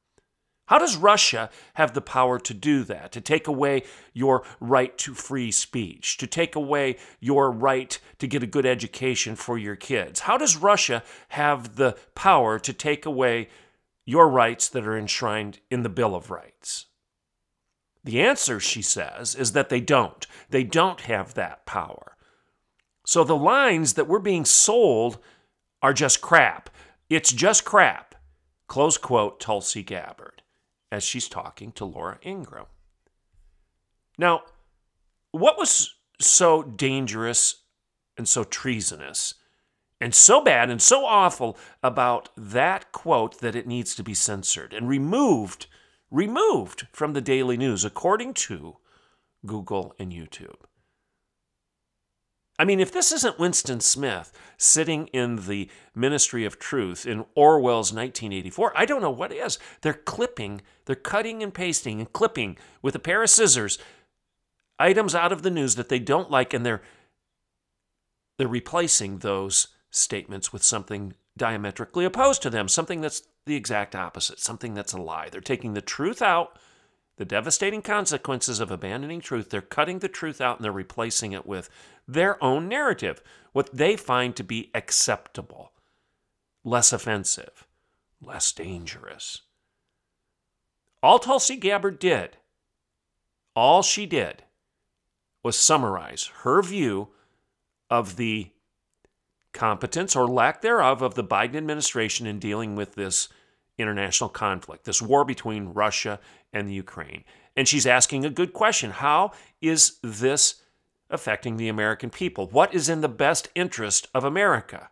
How 0.66 0.78
does 0.78 0.97
Russia 0.97 1.50
have 1.75 1.92
the 1.92 2.00
power 2.00 2.38
to 2.38 2.54
do 2.54 2.85
that? 2.85 3.12
To 3.12 3.21
take 3.21 3.47
away 3.47 3.83
your 4.14 4.44
right 4.61 4.97
to 4.99 5.12
free 5.12 5.50
speech, 5.50 6.16
to 6.18 6.26
take 6.26 6.56
away 6.56 6.97
your 7.21 7.50
right 7.50 7.99
to 8.18 8.26
get 8.26 8.42
a 8.42 8.47
good 8.47 8.64
education 8.64 9.37
for 9.37 9.59
your 9.59 9.76
kids? 9.76 10.21
How 10.21 10.38
does 10.38 10.56
Russia 10.56 11.02
have 11.30 11.76
the 11.76 11.99
power 12.14 12.59
to 12.59 12.73
take 12.73 13.04
away 13.04 13.49
your 14.06 14.28
rights 14.28 14.68
that 14.71 14.87
are 14.87 14.97
enshrined 14.97 15.61
in 15.71 15.83
the 15.83 15.90
Bill 15.90 16.14
of 16.14 16.30
Rights? 16.30 16.87
The 18.02 18.23
answer, 18.23 18.59
she 18.59 18.83
says, 18.83 19.35
is 19.35 19.52
that 19.52 19.68
they 19.68 19.80
don't. 19.80 20.26
They 20.49 20.64
don't 20.64 21.02
have 21.02 21.35
that 21.35 21.66
power. 21.66 22.16
So 23.04 23.23
the 23.23 23.37
lines 23.37 23.94
that 23.94 24.09
we're 24.09 24.18
being 24.18 24.47
sold 24.47 25.18
are 25.83 25.92
just 25.92 26.23
crap. 26.23 26.71
It's 27.11 27.33
just 27.33 27.66
crap. 27.66 28.14
Close 28.66 28.97
quote, 28.97 29.40
Tulsi 29.40 29.83
Gabbard 29.83 30.43
as 30.94 31.02
she's 31.02 31.28
talking 31.28 31.72
to 31.72 31.84
Laura 31.84 32.18
Ingraham. 32.24 32.66
Now, 34.16 34.42
what 35.32 35.58
was 35.58 35.92
so 36.20 36.62
dangerous 36.62 37.62
and 38.16 38.28
so 38.28 38.44
treasonous 38.44 39.34
and 40.00 40.14
so 40.14 40.40
bad 40.40 40.70
and 40.70 40.80
so 40.80 41.04
awful 41.04 41.58
about 41.82 42.28
that 42.36 42.92
quote 42.92 43.40
that 43.40 43.56
it 43.56 43.66
needs 43.66 43.96
to 43.96 44.04
be 44.04 44.14
censored 44.14 44.72
and 44.72 44.88
removed 44.88 45.66
removed 46.12 46.86
from 46.92 47.12
the 47.12 47.20
daily 47.20 47.56
news 47.56 47.84
according 47.84 48.32
to 48.32 48.76
Google 49.44 49.96
and 49.98 50.12
YouTube. 50.12 50.60
I 52.58 52.64
mean, 52.64 52.78
if 52.78 52.92
this 52.92 53.11
isn't 53.11 53.38
Winston 53.38 53.80
Smith 53.80 54.32
sitting 54.56 55.08
in 55.08 55.46
the 55.46 55.68
Ministry 55.94 56.44
of 56.44 56.58
Truth 56.58 57.04
in 57.04 57.25
Orwell's 57.34 57.92
1984, 57.92 58.73
I 58.76 58.84
don't 58.84 59.02
know 59.02 59.11
what 59.11 59.32
is. 59.32 59.58
They're 59.80 59.92
clipping, 59.92 60.62
they're 60.84 60.94
cutting 60.94 61.42
and 61.42 61.52
pasting 61.52 61.99
and 61.99 62.12
clipping 62.12 62.56
with 62.80 62.94
a 62.94 63.00
pair 63.00 63.23
of 63.23 63.30
scissors 63.30 63.78
items 64.78 65.14
out 65.14 65.32
of 65.32 65.42
the 65.42 65.50
news 65.50 65.75
that 65.76 65.88
they 65.88 65.99
don't 65.99 66.30
like, 66.30 66.54
and 66.54 66.64
they're 66.64 66.82
they're 68.38 68.49
replacing 68.49 69.18
those 69.18 69.68
statements 69.90 70.52
with 70.52 70.62
something 70.62 71.14
diametrically 71.37 72.04
opposed 72.04 72.42
to 72.42 72.50
them, 72.50 72.68
something 72.68 73.00
that's 73.00 73.23
the 73.46 73.54
exact 73.54 73.94
opposite, 73.94 74.40
something 74.40 74.75
that's 74.75 74.92
a 74.92 75.00
lie. 75.00 75.28
They're 75.28 75.40
taking 75.40 75.75
the 75.75 75.80
truth 75.80 76.20
out, 76.20 76.58
the 77.16 77.25
devastating 77.25 77.83
consequences 77.83 78.61
of 78.61 78.71
abandoning 78.71 79.21
truth, 79.21 79.50
they're 79.50 79.61
cutting 79.61 80.00
the 80.00 80.09
truth 80.09 80.40
out 80.40 80.56
and 80.56 80.64
they're 80.64 80.73
replacing 80.73 81.33
it 81.33 81.47
with 81.47 81.71
their 82.09 82.42
own 82.42 82.68
narrative, 82.68 83.23
what 83.52 83.75
they 83.75 83.97
find 83.97 84.35
to 84.37 84.42
be 84.42 84.71
acceptable, 84.75 85.73
less 86.64 86.92
offensive, 86.92 87.66
less 88.21 88.50
dangerous. 88.52 89.42
All 91.02 91.18
Tulsi 91.18 91.56
Gabbard 91.56 91.99
did, 91.99 92.38
all 93.54 93.83
she 93.83 94.06
did, 94.06 94.42
was 95.42 95.59
summarize 95.59 96.30
her 96.42 96.62
view 96.62 97.09
of 97.90 98.16
the 98.16 98.50
competence 99.52 100.16
or 100.16 100.26
lack 100.26 100.62
thereof 100.62 101.00
of 101.00 101.14
the 101.14 101.23
Biden 101.23 101.56
administration 101.56 102.26
in 102.26 102.38
dealing 102.38 102.75
with 102.75 102.94
this 102.94 103.28
international 103.78 104.30
conflict, 104.30 104.85
this 104.85 105.02
war 105.02 105.25
between 105.25 105.73
Russia 105.73 106.21
and 106.54 106.68
the 106.68 106.73
Ukraine. 106.73 107.25
And 107.56 107.68
she's 107.68 107.87
asking 107.87 108.25
a 108.25 108.30
good 108.30 108.54
question 108.54 108.92
How 108.92 109.32
is 109.61 109.99
this 110.02 110.62
affecting 111.11 111.56
the 111.56 111.68
American 111.68 112.08
people? 112.08 112.46
What 112.46 112.73
is 112.73 112.88
in 112.88 113.02
the 113.02 113.08
best 113.08 113.49
interest 113.54 114.08
of 114.14 114.25
America? 114.25 114.88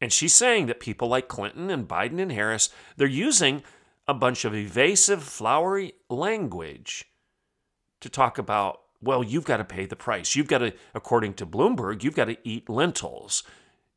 And 0.00 0.12
she's 0.12 0.34
saying 0.34 0.66
that 0.66 0.80
people 0.80 1.08
like 1.08 1.28
Clinton 1.28 1.70
and 1.70 1.88
Biden 1.88 2.20
and 2.20 2.32
Harris, 2.32 2.70
they're 2.96 3.06
using 3.06 3.62
a 4.06 4.14
bunch 4.14 4.44
of 4.44 4.54
evasive, 4.54 5.22
flowery 5.22 5.92
language 6.08 7.04
to 8.00 8.08
talk 8.08 8.38
about, 8.38 8.80
well, 9.02 9.24
you've 9.24 9.44
got 9.44 9.56
to 9.56 9.64
pay 9.64 9.86
the 9.86 9.96
price. 9.96 10.36
You've 10.36 10.46
got 10.46 10.58
to, 10.58 10.72
according 10.94 11.34
to 11.34 11.46
Bloomberg, 11.46 12.04
you've 12.04 12.14
got 12.14 12.26
to 12.26 12.36
eat 12.44 12.68
lentils. 12.68 13.42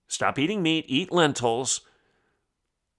Stop 0.07 0.39
eating 0.39 0.63
meat, 0.63 0.85
eat 0.87 1.11
lentils. 1.11 1.81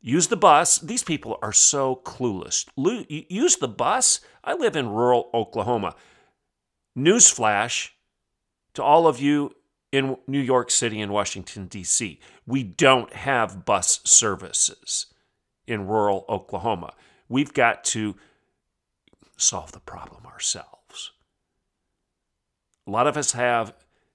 Use 0.03 0.27
the 0.27 0.37
bus. 0.37 0.79
These 0.79 1.05
people 1.05 1.39
are 1.43 1.53
so 1.53 1.97
clueless. 2.05 2.67
Use 2.77 3.57
the 3.57 3.69
bus. 3.69 4.21
I 4.43 4.55
live 4.55 4.75
in 4.75 4.91
rural 4.91 5.31
Oklahoma. 5.33 5.95
Newsflash 6.99 7.91
to 8.75 8.83
all 8.83 9.07
of 9.07 9.21
you 9.21 9.55
in 9.93 10.17
New 10.27 10.41
York 10.41 10.71
City 10.73 11.01
and 11.01 11.13
Washington, 11.13 11.67
D.C. 11.67 12.19
We 12.47 12.65
don't 12.65 13.13
have 13.13 13.65
bus 13.65 14.01
services 14.05 15.07
in 15.69 15.87
rural 15.87 16.25
Oklahoma. 16.29 16.95
We've 17.29 17.53
got 17.53 17.85
to 17.85 18.17
solve 19.37 19.71
the 19.71 19.81
problem 19.81 20.27
ourselves. 20.27 21.13
A 22.89 22.91
lot 22.91 23.07
of 23.07 23.17
us 23.17 23.33
have 23.33 23.75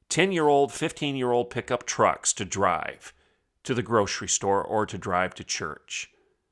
10 0.10 0.34
year 0.34 0.48
old, 0.48 0.74
15 0.74 1.16
year 1.16 1.32
old 1.32 1.50
pickup 1.50 1.86
trucks 1.86 2.34
to 2.34 2.44
drive 2.44 3.14
to 3.68 3.74
the 3.74 3.84
grocery 3.84 4.30
store 4.30 4.64
or 4.64 4.86
to 4.86 4.98
drive 4.98 5.36
to 5.36 5.44
church. 5.44 6.10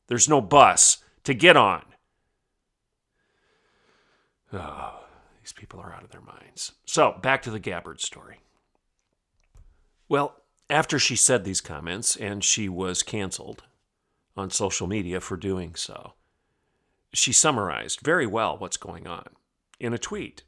There's 0.08 0.28
no 0.28 0.42
bus 0.42 0.98
to 1.24 1.34
get 1.34 1.56
on. 1.56 1.86
Oh, 4.52 5.00
These 5.42 5.54
people 5.54 5.80
are 5.80 5.94
out 5.94 6.04
of 6.04 6.12
their 6.12 6.22
minds. 6.22 6.74
So, 6.86 7.18
back 7.22 7.42
to 7.44 7.52
the 7.52 7.60
Gabbard 7.60 8.02
story. 8.02 8.42
Well, 10.10 10.36
after 10.70 11.00
she 11.00 11.16
said 11.16 11.46
these 11.46 11.62
comments, 11.62 12.18
and 12.18 12.44
she 12.44 12.68
was 12.68 13.02
canceled 13.02 13.64
on 14.36 14.50
social 14.50 14.86
media 14.86 15.22
for 15.22 15.38
doing 15.38 15.74
so, 15.76 16.16
she 17.14 17.32
summarized 17.32 18.02
very 18.02 18.28
well 18.28 18.58
what's 18.58 18.76
going 18.76 19.08
on 19.08 19.28
in 19.80 19.94
a 19.94 19.98
tweet. 19.98 20.44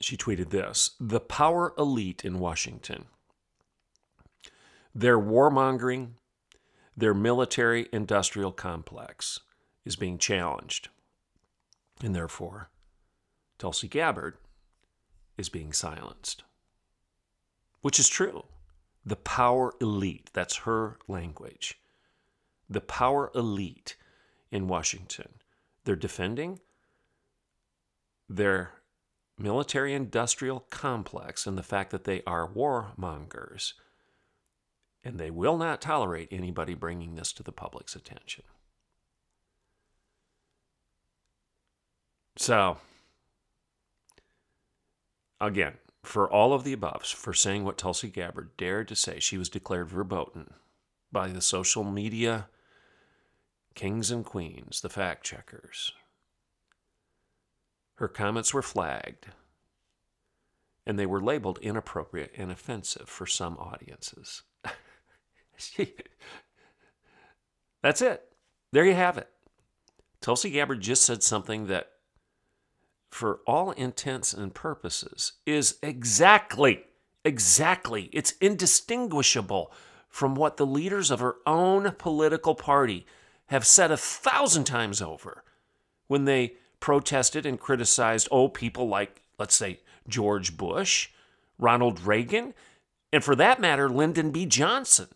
She 0.00 0.16
tweeted 0.16 0.48
this 0.48 0.92
The 0.98 1.20
power 1.20 1.74
elite 1.76 2.24
in 2.24 2.38
Washington, 2.38 3.04
their 4.94 5.18
warmongering, 5.18 6.12
their 6.96 7.14
military 7.14 7.88
industrial 7.92 8.52
complex 8.52 9.40
is 9.84 9.96
being 9.96 10.18
challenged. 10.18 10.88
And 12.02 12.14
therefore, 12.14 12.70
Tulsi 13.58 13.88
Gabbard 13.88 14.36
is 15.36 15.48
being 15.48 15.72
silenced 15.72 16.44
which 17.84 17.98
is 17.98 18.08
true. 18.08 18.44
The 19.04 19.14
power 19.14 19.74
elite, 19.78 20.30
that's 20.32 20.56
her 20.64 20.96
language. 21.06 21.78
The 22.66 22.80
power 22.80 23.30
elite 23.34 23.96
in 24.50 24.68
Washington, 24.68 25.34
they're 25.84 25.94
defending 25.94 26.60
their 28.26 28.70
military 29.38 29.92
industrial 29.92 30.60
complex 30.70 31.46
and 31.46 31.58
the 31.58 31.62
fact 31.62 31.90
that 31.90 32.04
they 32.04 32.22
are 32.26 32.48
warmongers. 32.48 33.74
And 35.04 35.18
they 35.18 35.30
will 35.30 35.58
not 35.58 35.82
tolerate 35.82 36.28
anybody 36.30 36.74
bringing 36.74 37.14
this 37.14 37.32
to 37.34 37.42
the 37.42 37.52
public's 37.52 37.94
attention. 37.94 38.44
So, 42.36 42.78
again, 45.40 45.74
for 46.02 46.30
all 46.30 46.52
of 46.52 46.64
the 46.64 46.72
above, 46.72 47.04
for 47.04 47.32
saying 47.32 47.64
what 47.64 47.78
Tulsi 47.78 48.08
Gabbard 48.08 48.56
dared 48.56 48.88
to 48.88 48.96
say, 48.96 49.20
she 49.20 49.38
was 49.38 49.48
declared 49.48 49.88
verboten 49.88 50.54
by 51.12 51.28
the 51.28 51.40
social 51.40 51.84
media 51.84 52.48
kings 53.74 54.10
and 54.10 54.24
queens, 54.24 54.80
the 54.80 54.88
fact 54.88 55.24
checkers. 55.24 55.92
Her 57.96 58.08
comments 58.08 58.52
were 58.52 58.62
flagged, 58.62 59.26
and 60.86 60.98
they 60.98 61.06
were 61.06 61.20
labeled 61.20 61.58
inappropriate 61.60 62.32
and 62.36 62.50
offensive 62.50 63.08
for 63.08 63.26
some 63.26 63.56
audiences. 63.56 64.42
That's 67.82 68.02
it. 68.02 68.24
There 68.72 68.84
you 68.84 68.94
have 68.94 69.18
it. 69.18 69.28
Tulsi 70.20 70.50
Gabbard 70.50 70.80
just 70.80 71.02
said 71.02 71.22
something 71.22 71.66
that 71.66 71.90
for 73.14 73.38
all 73.46 73.70
intents 73.70 74.34
and 74.34 74.52
purposes, 74.52 75.34
is 75.46 75.78
exactly, 75.84 76.82
exactly, 77.24 78.10
it's 78.12 78.32
indistinguishable 78.40 79.70
from 80.08 80.34
what 80.34 80.56
the 80.56 80.66
leaders 80.66 81.12
of 81.12 81.20
her 81.20 81.36
own 81.46 81.92
political 81.92 82.56
party 82.56 83.06
have 83.46 83.64
said 83.64 83.92
a 83.92 83.96
thousand 83.96 84.64
times 84.64 85.00
over 85.00 85.44
when 86.08 86.24
they 86.24 86.54
protested 86.80 87.46
and 87.46 87.60
criticized, 87.60 88.26
oh, 88.32 88.48
people 88.48 88.88
like, 88.88 89.22
let's 89.38 89.54
say, 89.54 89.78
George 90.08 90.56
Bush, 90.56 91.10
Ronald 91.56 92.04
Reagan, 92.04 92.52
and 93.12 93.22
for 93.22 93.36
that 93.36 93.60
matter, 93.60 93.88
Lyndon 93.88 94.32
B. 94.32 94.44
Johnson. 94.44 95.06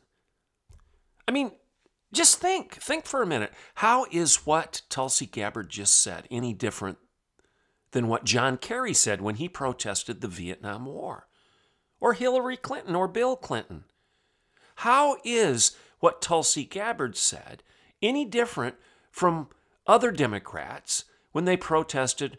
I 1.28 1.30
mean, 1.30 1.52
just 2.12 2.40
think, 2.40 2.75
think 2.76 3.04
for 3.04 3.23
a 3.23 3.26
minute. 3.26 3.52
How 3.76 4.06
is 4.11 4.47
what 4.47 4.82
Tulsi 4.88 5.26
Gabbard 5.26 5.68
just 5.68 6.00
said 6.00 6.26
any 6.30 6.54
different 6.54 6.99
than 7.92 8.08
what 8.08 8.25
John 8.25 8.56
Kerry 8.56 8.94
said 8.94 9.20
when 9.20 9.37
he 9.37 9.49
protested 9.49 10.20
the 10.20 10.28
Vietnam 10.28 10.87
War, 10.87 11.26
or 12.00 12.14
Hillary 12.14 12.56
Clinton 12.56 12.94
or 12.94 13.08
Bill 13.08 13.37
Clinton. 13.37 13.85
How 14.76 15.18
is 15.24 15.76
what 16.00 16.22
Tulsi 16.22 16.64
Gabbard 16.64 17.16
said 17.16 17.62
any 18.02 18.24
different 18.24 18.76
from 19.11 19.48
other 19.87 20.11
Democrats 20.12 21.05
when 21.33 21.44
they 21.44 21.57
protested 21.57 22.38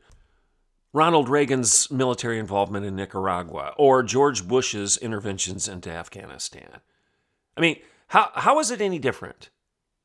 Ronald 0.93 1.29
Reagan's 1.29 1.91
military 1.91 2.39
involvement 2.39 2.85
in 2.85 2.95
Nicaragua 2.95 3.73
or 3.77 4.01
George 4.01 4.47
Bush's 4.47 4.97
interventions 4.97 5.67
into 5.67 5.91
Afghanistan? 5.91 6.79
I 7.57 7.61
mean, 7.61 7.79
how, 8.09 8.31
how 8.35 8.59
is 8.59 8.71
it 8.71 8.81
any 8.81 8.99
different? 8.99 9.49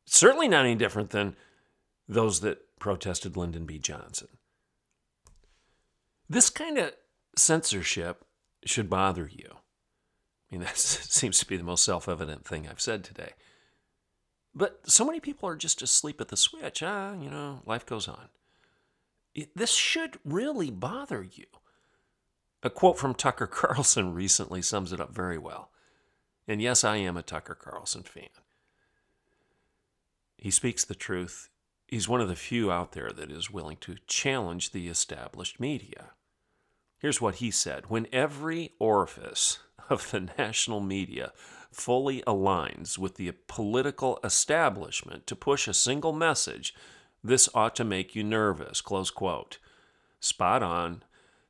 Certainly 0.06 0.48
not 0.48 0.66
any 0.66 0.74
different 0.74 1.10
than 1.10 1.36
those 2.06 2.40
that 2.40 2.78
protested 2.78 3.36
Lyndon 3.36 3.64
B. 3.64 3.78
Johnson. 3.78 4.28
This 6.28 6.50
kind 6.50 6.78
of 6.78 6.92
censorship 7.36 8.24
should 8.64 8.90
bother 8.90 9.28
you. 9.32 9.48
I 9.50 10.54
mean, 10.54 10.60
that 10.64 10.76
seems 10.76 11.38
to 11.38 11.46
be 11.46 11.56
the 11.56 11.64
most 11.64 11.84
self 11.84 12.08
evident 12.08 12.44
thing 12.44 12.68
I've 12.68 12.80
said 12.80 13.04
today. 13.04 13.32
But 14.54 14.80
so 14.84 15.04
many 15.04 15.18
people 15.18 15.48
are 15.48 15.56
just 15.56 15.82
asleep 15.82 16.20
at 16.20 16.28
the 16.28 16.36
switch. 16.36 16.82
Ah, 16.82 17.14
you 17.14 17.30
know, 17.30 17.62
life 17.66 17.86
goes 17.86 18.06
on. 18.06 18.28
this 19.56 19.72
should 19.72 20.18
really 20.24 20.70
bother 20.70 21.22
you. 21.22 21.46
A 22.62 22.70
quote 22.70 22.98
from 22.98 23.14
Tucker 23.14 23.46
Carlson 23.46 24.14
recently 24.14 24.60
sums 24.60 24.92
it 24.92 25.00
up 25.00 25.12
very 25.14 25.38
well. 25.38 25.70
And 26.46 26.61
yes, 26.61 26.85
I 26.85 26.96
am 26.96 27.16
a 27.16 27.22
Tucker 27.22 27.54
Carlson 27.54 28.02
fan. 28.02 28.28
He 30.37 30.50
speaks 30.50 30.85
the 30.85 30.94
truth 30.94 31.48
he's 31.94 32.09
one 32.09 32.20
of 32.20 32.28
the 32.28 32.37
few 32.37 32.72
out 32.72 32.92
there 32.92 33.11
that 33.11 33.30
is 33.30 33.50
willing 33.50 33.76
to 33.78 33.96
challenge 34.07 34.72
the 34.72 34.88
established 34.88 35.61
media. 35.61 36.11
Here's 36.98 37.20
what 37.20 37.37
he 37.37 37.50
said 37.50 37.85
When 37.88 38.09
every 38.12 38.72
orifice 38.78 39.59
of 39.90 40.11
the 40.11 40.28
national 40.38 40.80
media 40.80 41.33
fully 41.70 42.22
aligns 42.22 42.98
with 42.98 43.16
the 43.16 43.33
political 43.46 44.18
establishment 44.24 45.26
to 45.26 45.37
push 45.37 45.68
a 45.68 45.74
single 45.74 46.12
message, 46.12 46.74
this 47.22 47.48
ought 47.54 47.74
to 47.76 47.85
make 47.85 48.14
you 48.14 48.22
nervous. 48.22 48.80
Close 48.80 49.11
quote. 49.11 49.59
Spot 50.20 50.62
on. 50.62 51.02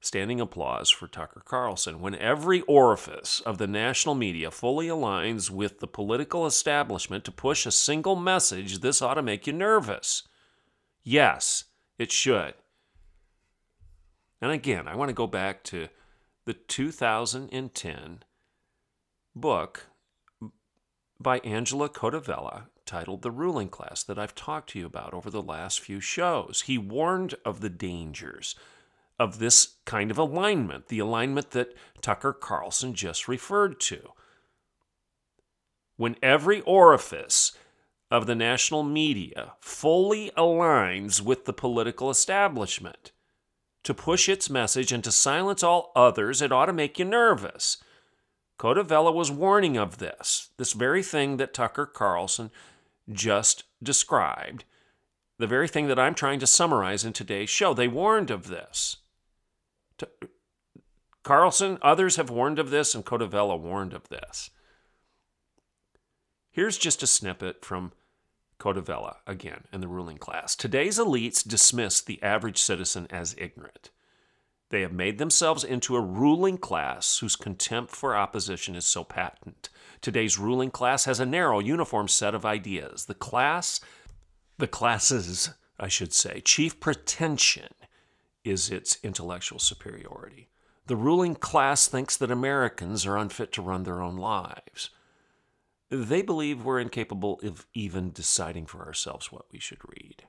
Standing 0.05 0.39
applause 0.39 0.91
for 0.91 1.09
Tucker 1.09 1.41
Carlson. 1.43 1.99
When 1.99 2.15
every 2.17 2.61
orifice 2.69 3.41
of 3.41 3.57
the 3.57 3.67
national 3.67 4.15
media 4.15 4.51
fully 4.51 4.87
aligns 4.87 5.49
with 5.49 5.81
the 5.81 5.87
political 5.87 6.45
establishment 6.45 7.25
to 7.25 7.33
push 7.33 7.65
a 7.65 7.71
single 7.71 8.15
message, 8.15 8.81
this 8.81 9.01
ought 9.01 9.15
to 9.15 9.23
make 9.23 9.47
you 9.47 9.55
nervous. 9.55 10.25
Yes, 11.03 11.65
it 11.99 12.13
should. 12.13 12.53
And 14.43 14.53
again, 14.53 14.87
I 14.87 14.95
want 14.95 15.09
to 15.09 15.15
go 15.15 15.27
back 15.27 15.65
to 15.65 15.89
the 16.45 16.53
2010 16.53 18.25
book 19.35 19.87
by 21.19 21.39
Angelo 21.39 21.89
Codevilla 21.89 22.65
titled 22.85 23.23
The 23.23 23.31
Ruling 23.31 23.71
Class 23.71 24.03
that 24.03 24.19
I've 24.19 24.35
talked 24.35 24.69
to 24.71 24.79
you 24.79 24.85
about 24.85 25.15
over 25.15 25.31
the 25.31 25.41
last 25.41 25.81
few 25.81 26.01
shows. 26.01 26.65
He 26.67 26.77
warned 26.77 27.37
of 27.47 27.63
the 27.63 27.71
dangers 27.71 28.55
of 29.19 29.39
this 29.39 29.77
kind 29.85 30.11
of 30.11 30.19
alignment, 30.19 30.89
the 30.89 30.99
alignment 30.99 31.51
that 31.53 31.75
Tucker 32.01 32.33
Carlson 32.33 32.95
just 32.95 33.29
referred 33.29 33.81
to. 33.81 34.11
When 35.97 36.17
every 36.23 36.61
orifice 36.63 37.53
of 38.11 38.27
the 38.27 38.35
national 38.35 38.83
media 38.83 39.55
fully 39.61 40.31
aligns 40.37 41.21
with 41.21 41.45
the 41.45 41.53
political 41.53 42.11
establishment. 42.11 43.13
To 43.85 43.93
push 43.93 44.29
its 44.29 44.49
message 44.49 44.93
and 44.93 45.03
to 45.05 45.13
silence 45.13 45.63
all 45.63 45.93
others, 45.97 46.41
it 46.41 46.53
ought 46.53 46.67
to 46.67 46.73
make 46.73 46.99
you 46.99 47.05
nervous. 47.05 47.79
Codevilla 48.59 49.13
was 49.13 49.31
warning 49.31 49.77
of 49.77 49.99
this, 49.99 50.51
this 50.59 50.75
very 50.75 51.03
thing 51.03 51.39
that 51.39 51.53
Tucker 51.53 51.87
Carlson 51.87 52.51
just 53.11 53.65
described, 53.83 54.65
the 55.39 55.47
very 55.47 55.67
thing 55.69 55.89
that 55.89 55.99
I'm 55.99 56.15
trying 56.15 56.39
to 56.39 56.47
summarize 56.47 57.05
in 57.05 57.13
today's 57.13 57.51
show. 57.51 57.75
They 57.75 57.89
warned 57.89 58.31
of 58.31 58.47
this. 58.47 58.99
Carlson, 61.23 61.79
others 61.81 62.17
have 62.17 62.31
warned 62.31 62.59
of 62.59 62.71
this, 62.71 62.95
and 62.95 63.05
Codevilla 63.05 63.59
warned 63.59 63.95
of 63.95 64.09
this. 64.09 64.51
Here's 66.51 66.79
just 66.79 67.03
a 67.03 67.07
snippet 67.07 67.65
from 67.65 67.93
Codevilla 68.61 69.17
again 69.27 69.65
in 69.73 69.81
the 69.81 69.89
ruling 69.89 70.19
class. 70.19 70.55
Today's 70.55 70.99
elites 70.99 71.47
dismiss 71.47 72.01
the 72.01 72.23
average 72.23 72.59
citizen 72.59 73.07
as 73.11 73.35
ignorant. 73.39 73.91
They 74.71 74.83
have 74.83 74.93
made 74.93 75.19
themselves 75.19 75.65
into 75.65 75.97
a 75.97 76.01
ruling 76.01 76.59
class 76.59 77.19
whose 77.19 77.37
contempt 77.37 77.95
for 77.95 78.17
opposition 78.17 78.75
is 78.75 78.85
so 78.85 79.05
patent. 79.05 79.69
Today's 80.01 80.39
ruling 80.39 80.71
class 80.71 81.05
has 81.05 81.21
a 81.21 81.27
narrow, 81.27 81.59
uniform 81.59 82.09
set 82.09 82.35
of 82.35 82.45
ideas. 82.45 83.07
The 83.07 83.15
class, 83.15 83.81
the 84.59 84.67
class's, 84.67 85.51
I 85.79 85.89
should 85.89 86.13
say, 86.13 86.41
chief 86.41 86.81
pretension 86.81 87.73
is 88.45 88.71
its 88.71 88.99
intellectual 89.03 89.59
superiority. 89.59 90.49
The 90.87 90.97
ruling 90.97 91.35
class 91.35 91.89
thinks 91.89 92.17
that 92.17 92.31
Americans 92.31 93.07
are 93.07 93.17
unfit 93.17 93.53
to 93.53 93.63
run 93.63 93.85
their 93.85 94.03
own 94.03 94.17
lives. 94.17 94.91
They 95.91 96.23
believe 96.23 96.65
we're 96.65 96.81
incapable 96.81 97.41
of 97.43 97.67
even 97.73 98.13
deciding 98.13 98.67
for 98.67 98.85
ourselves 98.85 99.33
what 99.33 99.47
we 99.51 99.59
should 99.59 99.81
read. 99.87 100.25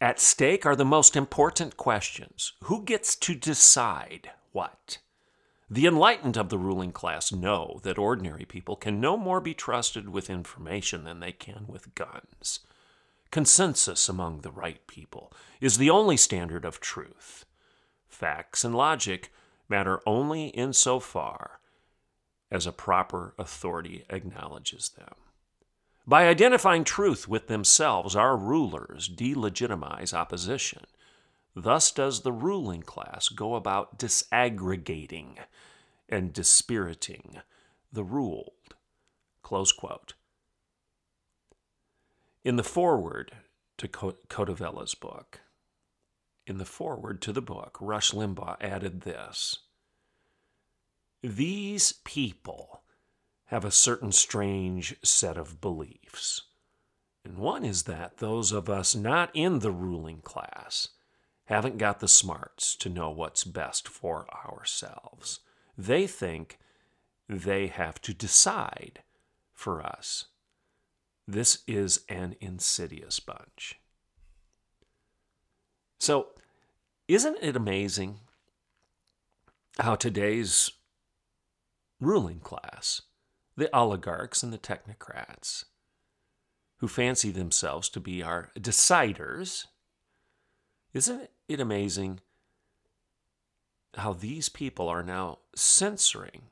At 0.00 0.20
stake 0.20 0.64
are 0.64 0.76
the 0.76 0.84
most 0.84 1.16
important 1.16 1.76
questions. 1.76 2.52
Who 2.64 2.84
gets 2.84 3.16
to 3.16 3.34
decide 3.34 4.30
what? 4.52 4.98
The 5.68 5.86
enlightened 5.86 6.36
of 6.36 6.50
the 6.50 6.58
ruling 6.58 6.92
class 6.92 7.32
know 7.32 7.80
that 7.82 7.98
ordinary 7.98 8.44
people 8.44 8.76
can 8.76 9.00
no 9.00 9.16
more 9.16 9.40
be 9.40 9.54
trusted 9.54 10.08
with 10.08 10.30
information 10.30 11.04
than 11.04 11.18
they 11.20 11.32
can 11.32 11.66
with 11.66 11.94
guns. 11.94 12.60
Consensus 13.30 14.08
among 14.08 14.40
the 14.40 14.50
right 14.50 14.86
people 14.86 15.32
is 15.60 15.76
the 15.76 15.90
only 15.90 16.16
standard 16.16 16.64
of 16.64 16.80
truth. 16.80 17.44
Facts 18.08 18.64
and 18.64 18.74
logic 18.74 19.30
matter 19.68 20.00
only 20.06 20.48
insofar 20.48 21.60
as 22.50 22.66
a 22.66 22.72
proper 22.72 23.34
authority 23.38 24.04
acknowledges 24.08 24.90
them. 24.90 25.14
By 26.06 26.26
identifying 26.26 26.84
truth 26.84 27.28
with 27.28 27.48
themselves, 27.48 28.16
our 28.16 28.34
rulers 28.34 29.10
delegitimize 29.10 30.14
opposition. 30.14 30.84
Thus 31.54 31.90
does 31.90 32.22
the 32.22 32.32
ruling 32.32 32.82
class 32.82 33.28
go 33.28 33.54
about 33.56 33.98
disaggregating 33.98 35.36
and 36.08 36.32
dispiriting 36.32 37.42
the 37.92 38.04
ruled. 38.04 38.74
Close 39.42 39.72
quote. 39.72 40.14
In 42.48 42.56
the 42.56 42.64
foreword 42.64 43.32
to 43.76 43.86
Codevilla's 43.86 44.94
book, 44.94 45.42
in 46.46 46.56
the 46.56 46.64
foreword 46.64 47.20
to 47.20 47.32
the 47.34 47.42
book, 47.42 47.76
Rush 47.78 48.12
Limbaugh 48.12 48.56
added 48.58 49.02
this 49.02 49.58
These 51.22 51.92
people 52.04 52.84
have 53.48 53.66
a 53.66 53.70
certain 53.70 54.12
strange 54.12 54.96
set 55.04 55.36
of 55.36 55.60
beliefs. 55.60 56.40
And 57.22 57.36
one 57.36 57.66
is 57.66 57.82
that 57.82 58.16
those 58.16 58.50
of 58.50 58.70
us 58.70 58.94
not 58.94 59.28
in 59.34 59.58
the 59.58 59.70
ruling 59.70 60.22
class 60.22 60.88
haven't 61.44 61.76
got 61.76 62.00
the 62.00 62.08
smarts 62.08 62.74
to 62.76 62.88
know 62.88 63.10
what's 63.10 63.44
best 63.44 63.86
for 63.86 64.26
ourselves. 64.34 65.40
They 65.76 66.06
think 66.06 66.58
they 67.28 67.66
have 67.66 68.00
to 68.00 68.14
decide 68.14 69.02
for 69.52 69.84
us. 69.84 70.28
This 71.30 71.58
is 71.66 72.00
an 72.08 72.36
insidious 72.40 73.20
bunch. 73.20 73.78
So, 76.00 76.28
isn't 77.06 77.36
it 77.42 77.54
amazing 77.54 78.20
how 79.78 79.94
today's 79.94 80.70
ruling 82.00 82.40
class, 82.40 83.02
the 83.58 83.68
oligarchs 83.76 84.42
and 84.42 84.54
the 84.54 84.58
technocrats, 84.58 85.64
who 86.78 86.88
fancy 86.88 87.30
themselves 87.30 87.90
to 87.90 88.00
be 88.00 88.22
our 88.22 88.50
deciders, 88.58 89.66
isn't 90.94 91.28
it 91.46 91.60
amazing 91.60 92.20
how 93.98 94.14
these 94.14 94.48
people 94.48 94.88
are 94.88 95.02
now 95.02 95.40
censoring 95.54 96.44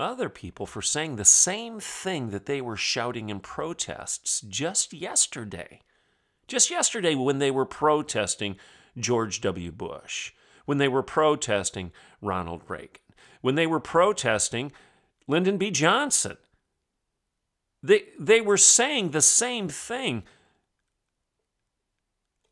other 0.00 0.28
people 0.28 0.66
for 0.66 0.82
saying 0.82 1.16
the 1.16 1.24
same 1.24 1.80
thing 1.80 2.30
that 2.30 2.46
they 2.46 2.60
were 2.60 2.76
shouting 2.76 3.28
in 3.28 3.40
protests 3.40 4.40
just 4.40 4.92
yesterday. 4.92 5.80
Just 6.48 6.70
yesterday, 6.70 7.14
when 7.14 7.38
they 7.38 7.50
were 7.50 7.66
protesting 7.66 8.56
George 8.98 9.40
W. 9.40 9.70
Bush, 9.70 10.32
when 10.64 10.78
they 10.78 10.88
were 10.88 11.02
protesting 11.02 11.92
Ronald 12.20 12.62
Reagan, 12.68 13.00
when 13.40 13.54
they 13.54 13.66
were 13.66 13.80
protesting 13.80 14.72
Lyndon 15.26 15.58
B. 15.58 15.70
Johnson. 15.70 16.36
They, 17.82 18.04
they 18.18 18.40
were 18.40 18.56
saying 18.56 19.10
the 19.10 19.22
same 19.22 19.68
thing, 19.68 20.24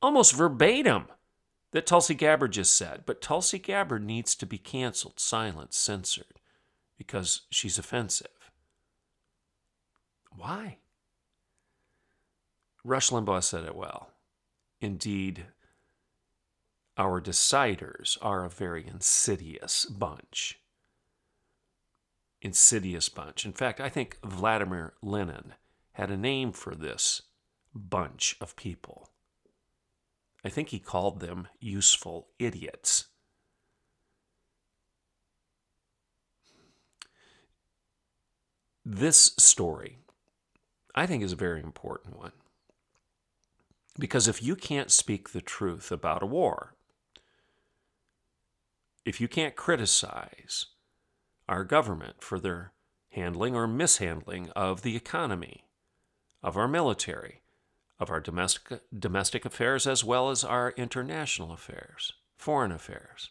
almost 0.01 0.35
verbatim, 0.35 1.07
that 1.73 1.87
Tulsi 1.87 2.15
Gabbard 2.15 2.53
just 2.53 2.75
said. 2.75 3.03
But 3.05 3.21
Tulsi 3.21 3.59
Gabbard 3.59 4.05
needs 4.05 4.35
to 4.37 4.47
be 4.47 4.59
canceled, 4.59 5.21
silenced, 5.21 5.83
censored 5.83 6.38
because 6.99 7.43
she's 7.51 7.79
offensive. 7.79 8.51
Why? 10.37 10.79
Rush 12.85 13.11
Limbaugh 13.11 13.43
said 13.43 13.65
it 13.65 13.75
well. 13.75 14.11
Indeed, 14.81 15.47
our 16.97 17.21
deciders 17.21 18.19
are 18.21 18.45
a 18.45 18.51
very 18.51 18.87
insidious 18.87 19.85
bunch. 19.87 20.59
Insidious 22.41 23.09
bunch. 23.09 23.45
In 23.45 23.53
fact, 23.53 23.81
I 23.81 23.89
think 23.89 24.19
Vladimir 24.25 24.95
Lenin 25.03 25.55
had 25.93 26.11
a 26.11 26.17
name 26.17 26.53
for 26.53 26.75
this 26.75 27.23
bunch 27.75 28.37
of 28.41 28.57
people. 28.57 29.11
I 30.45 30.49
think 30.49 30.69
he 30.69 30.79
called 30.79 31.21
them 31.21 31.49
useful 31.59 32.29
idiots. 32.39 33.08
This 38.90 39.33
story, 39.37 39.98
I 40.94 41.05
think, 41.05 41.22
is 41.22 41.33
a 41.33 41.37
very 41.37 41.61
important 41.61 42.16
one. 42.16 42.33
Because 43.98 44.27
if 44.27 44.42
you 44.42 44.57
can't 44.57 44.90
speak 44.90 45.29
the 45.29 45.42
truth 45.42 45.92
about 45.92 46.22
a 46.22 46.27
war, 46.27 46.72
if 49.05 49.20
you 49.20 49.29
can't 49.29 49.57
criticize 49.57 50.68
our 51.46 51.64
government 51.64 52.22
for 52.22 52.40
their 52.40 52.72
handling 53.11 53.55
or 53.55 53.66
mishandling 53.66 54.48
of 54.57 54.81
the 54.81 54.96
economy, 54.96 55.66
of 56.42 56.57
our 56.57 56.66
military, 56.66 57.42
of 58.01 58.09
our 58.09 58.20
domestic, 58.20 58.81
domestic 58.98 59.44
affairs, 59.44 59.87
as 59.87 60.03
well 60.03 60.31
as 60.31 60.42
our 60.42 60.70
international 60.79 61.53
affairs, 61.53 62.14
foreign 62.38 62.72
affairs. 62.72 63.29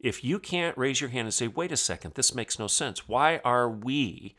If 0.00 0.24
you 0.24 0.38
can't 0.38 0.78
raise 0.78 1.02
your 1.02 1.10
hand 1.10 1.26
and 1.26 1.34
say, 1.34 1.48
wait 1.48 1.70
a 1.70 1.76
second, 1.76 2.14
this 2.14 2.34
makes 2.34 2.58
no 2.58 2.66
sense, 2.66 3.06
why 3.06 3.42
are 3.44 3.68
we 3.68 4.36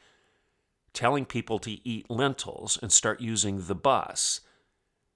telling 0.96 1.26
people 1.26 1.60
to 1.60 1.88
eat 1.88 2.10
lentils 2.10 2.80
and 2.82 2.92
start 2.92 3.22
using 3.22 3.68
the 3.68 3.76
bus 3.76 4.42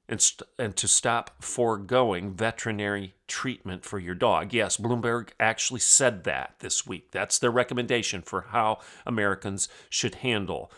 and, 0.08 0.22
st- 0.22 0.50
and 0.58 0.76
to 0.76 0.88
stop 0.88 1.42
foregoing 1.42 2.34
veterinary 2.34 3.14
treatment 3.28 3.86
for 3.86 4.00
your 4.00 4.16
dog. 4.16 4.54
Yes, 4.54 4.78
Bloomberg 4.78 5.30
actually 5.40 5.80
said 5.80 6.24
that 6.26 6.56
this 6.60 6.86
week. 6.86 7.12
That's 7.12 7.40
their 7.40 7.52
recommendation 7.52 8.22
for 8.22 8.48
how 8.50 8.80
Americans 9.06 9.70
should 9.90 10.16
handle 10.16 10.72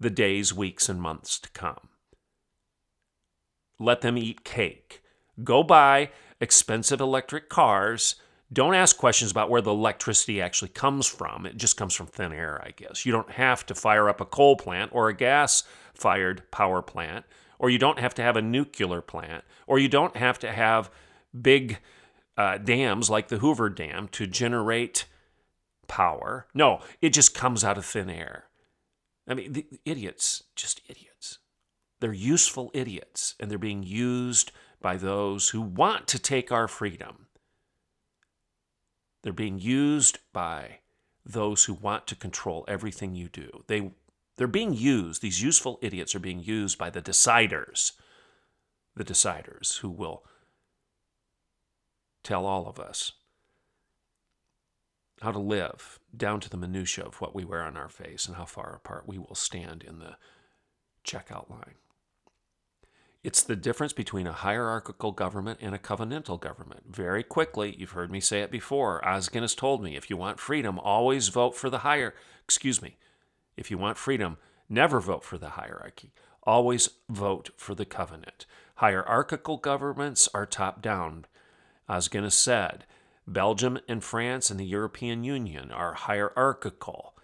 the 0.00 0.10
days, 0.10 0.52
weeks, 0.52 0.88
and 0.88 1.00
months 1.00 1.38
to 1.38 1.50
come. 1.50 1.88
Let 3.78 4.00
them 4.00 4.18
eat 4.18 4.44
cake. 4.44 5.02
Go 5.44 5.62
buy 5.62 6.10
expensive 6.40 7.00
electric 7.00 7.48
cars 7.48 8.16
don't 8.52 8.74
ask 8.74 8.96
questions 8.96 9.30
about 9.30 9.50
where 9.50 9.62
the 9.62 9.70
electricity 9.70 10.40
actually 10.40 10.68
comes 10.68 11.06
from. 11.06 11.46
It 11.46 11.56
just 11.56 11.76
comes 11.76 11.94
from 11.94 12.06
thin 12.06 12.32
air, 12.32 12.62
I 12.64 12.70
guess. 12.70 13.06
You 13.06 13.12
don't 13.12 13.30
have 13.30 13.64
to 13.66 13.74
fire 13.74 14.08
up 14.08 14.20
a 14.20 14.26
coal 14.26 14.56
plant 14.56 14.90
or 14.94 15.08
a 15.08 15.14
gas 15.14 15.64
fired 15.94 16.50
power 16.50 16.82
plant, 16.82 17.24
or 17.58 17.70
you 17.70 17.78
don't 17.78 17.98
have 17.98 18.14
to 18.14 18.22
have 18.22 18.36
a 18.36 18.42
nuclear 18.42 19.00
plant, 19.00 19.44
or 19.66 19.78
you 19.78 19.88
don't 19.88 20.16
have 20.16 20.38
to 20.40 20.52
have 20.52 20.90
big 21.40 21.78
uh, 22.36 22.58
dams 22.58 23.08
like 23.08 23.28
the 23.28 23.38
Hoover 23.38 23.70
Dam 23.70 24.08
to 24.08 24.26
generate 24.26 25.06
power. 25.86 26.46
No, 26.54 26.80
it 27.00 27.10
just 27.10 27.34
comes 27.34 27.62
out 27.62 27.78
of 27.78 27.84
thin 27.84 28.10
air. 28.10 28.44
I 29.28 29.34
mean, 29.34 29.52
the 29.52 29.66
idiots, 29.84 30.42
just 30.56 30.80
idiots. 30.88 31.38
They're 32.00 32.12
useful 32.12 32.70
idiots, 32.74 33.36
and 33.38 33.50
they're 33.50 33.58
being 33.58 33.84
used 33.84 34.50
by 34.80 34.96
those 34.96 35.50
who 35.50 35.60
want 35.60 36.08
to 36.08 36.18
take 36.18 36.50
our 36.50 36.66
freedom 36.66 37.28
they're 39.22 39.32
being 39.32 39.58
used 39.58 40.18
by 40.32 40.78
those 41.24 41.64
who 41.64 41.74
want 41.74 42.06
to 42.08 42.16
control 42.16 42.64
everything 42.66 43.14
you 43.14 43.28
do. 43.28 43.64
They 43.66 43.92
they're 44.36 44.46
being 44.46 44.74
used, 44.74 45.20
these 45.20 45.42
useful 45.42 45.78
idiots 45.82 46.14
are 46.14 46.20
being 46.20 46.42
used 46.42 46.78
by 46.78 46.90
the 46.90 47.02
deciders. 47.02 47.92
The 48.96 49.04
deciders 49.04 49.78
who 49.78 49.90
will 49.90 50.24
tell 52.22 52.46
all 52.46 52.66
of 52.66 52.78
us 52.78 53.12
how 55.22 55.32
to 55.32 55.38
live 55.38 56.00
down 56.14 56.40
to 56.40 56.50
the 56.50 56.56
minutia 56.56 57.04
of 57.04 57.20
what 57.20 57.34
we 57.34 57.44
wear 57.44 57.62
on 57.62 57.76
our 57.76 57.88
face 57.88 58.26
and 58.26 58.36
how 58.36 58.44
far 58.44 58.74
apart 58.74 59.06
we 59.06 59.18
will 59.18 59.34
stand 59.34 59.82
in 59.82 59.98
the 59.98 60.16
checkout 61.04 61.48
line. 61.48 61.74
It's 63.24 63.44
the 63.44 63.54
difference 63.54 63.92
between 63.92 64.26
a 64.26 64.32
hierarchical 64.32 65.12
government 65.12 65.60
and 65.62 65.76
a 65.76 65.78
covenantal 65.78 66.40
government. 66.40 66.82
Very 66.88 67.22
quickly, 67.22 67.76
you've 67.78 67.92
heard 67.92 68.10
me 68.10 68.18
say 68.18 68.40
it 68.40 68.50
before. 68.50 69.04
Os 69.06 69.28
has 69.28 69.54
told 69.54 69.82
me 69.82 69.96
if 69.96 70.10
you 70.10 70.16
want 70.16 70.40
freedom, 70.40 70.78
always 70.80 71.28
vote 71.28 71.54
for 71.54 71.70
the 71.70 71.78
higher. 71.78 72.14
Excuse 72.42 72.82
me. 72.82 72.96
If 73.56 73.70
you 73.70 73.78
want 73.78 73.96
freedom, 73.96 74.38
never 74.68 75.00
vote 75.00 75.22
for 75.22 75.38
the 75.38 75.50
hierarchy. 75.50 76.12
Always 76.42 76.90
vote 77.08 77.50
for 77.56 77.76
the 77.76 77.84
covenant. 77.84 78.44
Hierarchical 78.76 79.56
governments 79.58 80.28
are 80.34 80.46
top 80.46 80.82
down. 80.82 81.26
Os 81.88 82.08
has 82.12 82.34
said, 82.34 82.86
Belgium 83.28 83.78
and 83.86 84.02
France 84.02 84.50
and 84.50 84.58
the 84.58 84.66
European 84.66 85.22
Union 85.22 85.70
are 85.70 85.94
hierarchical 85.94 87.14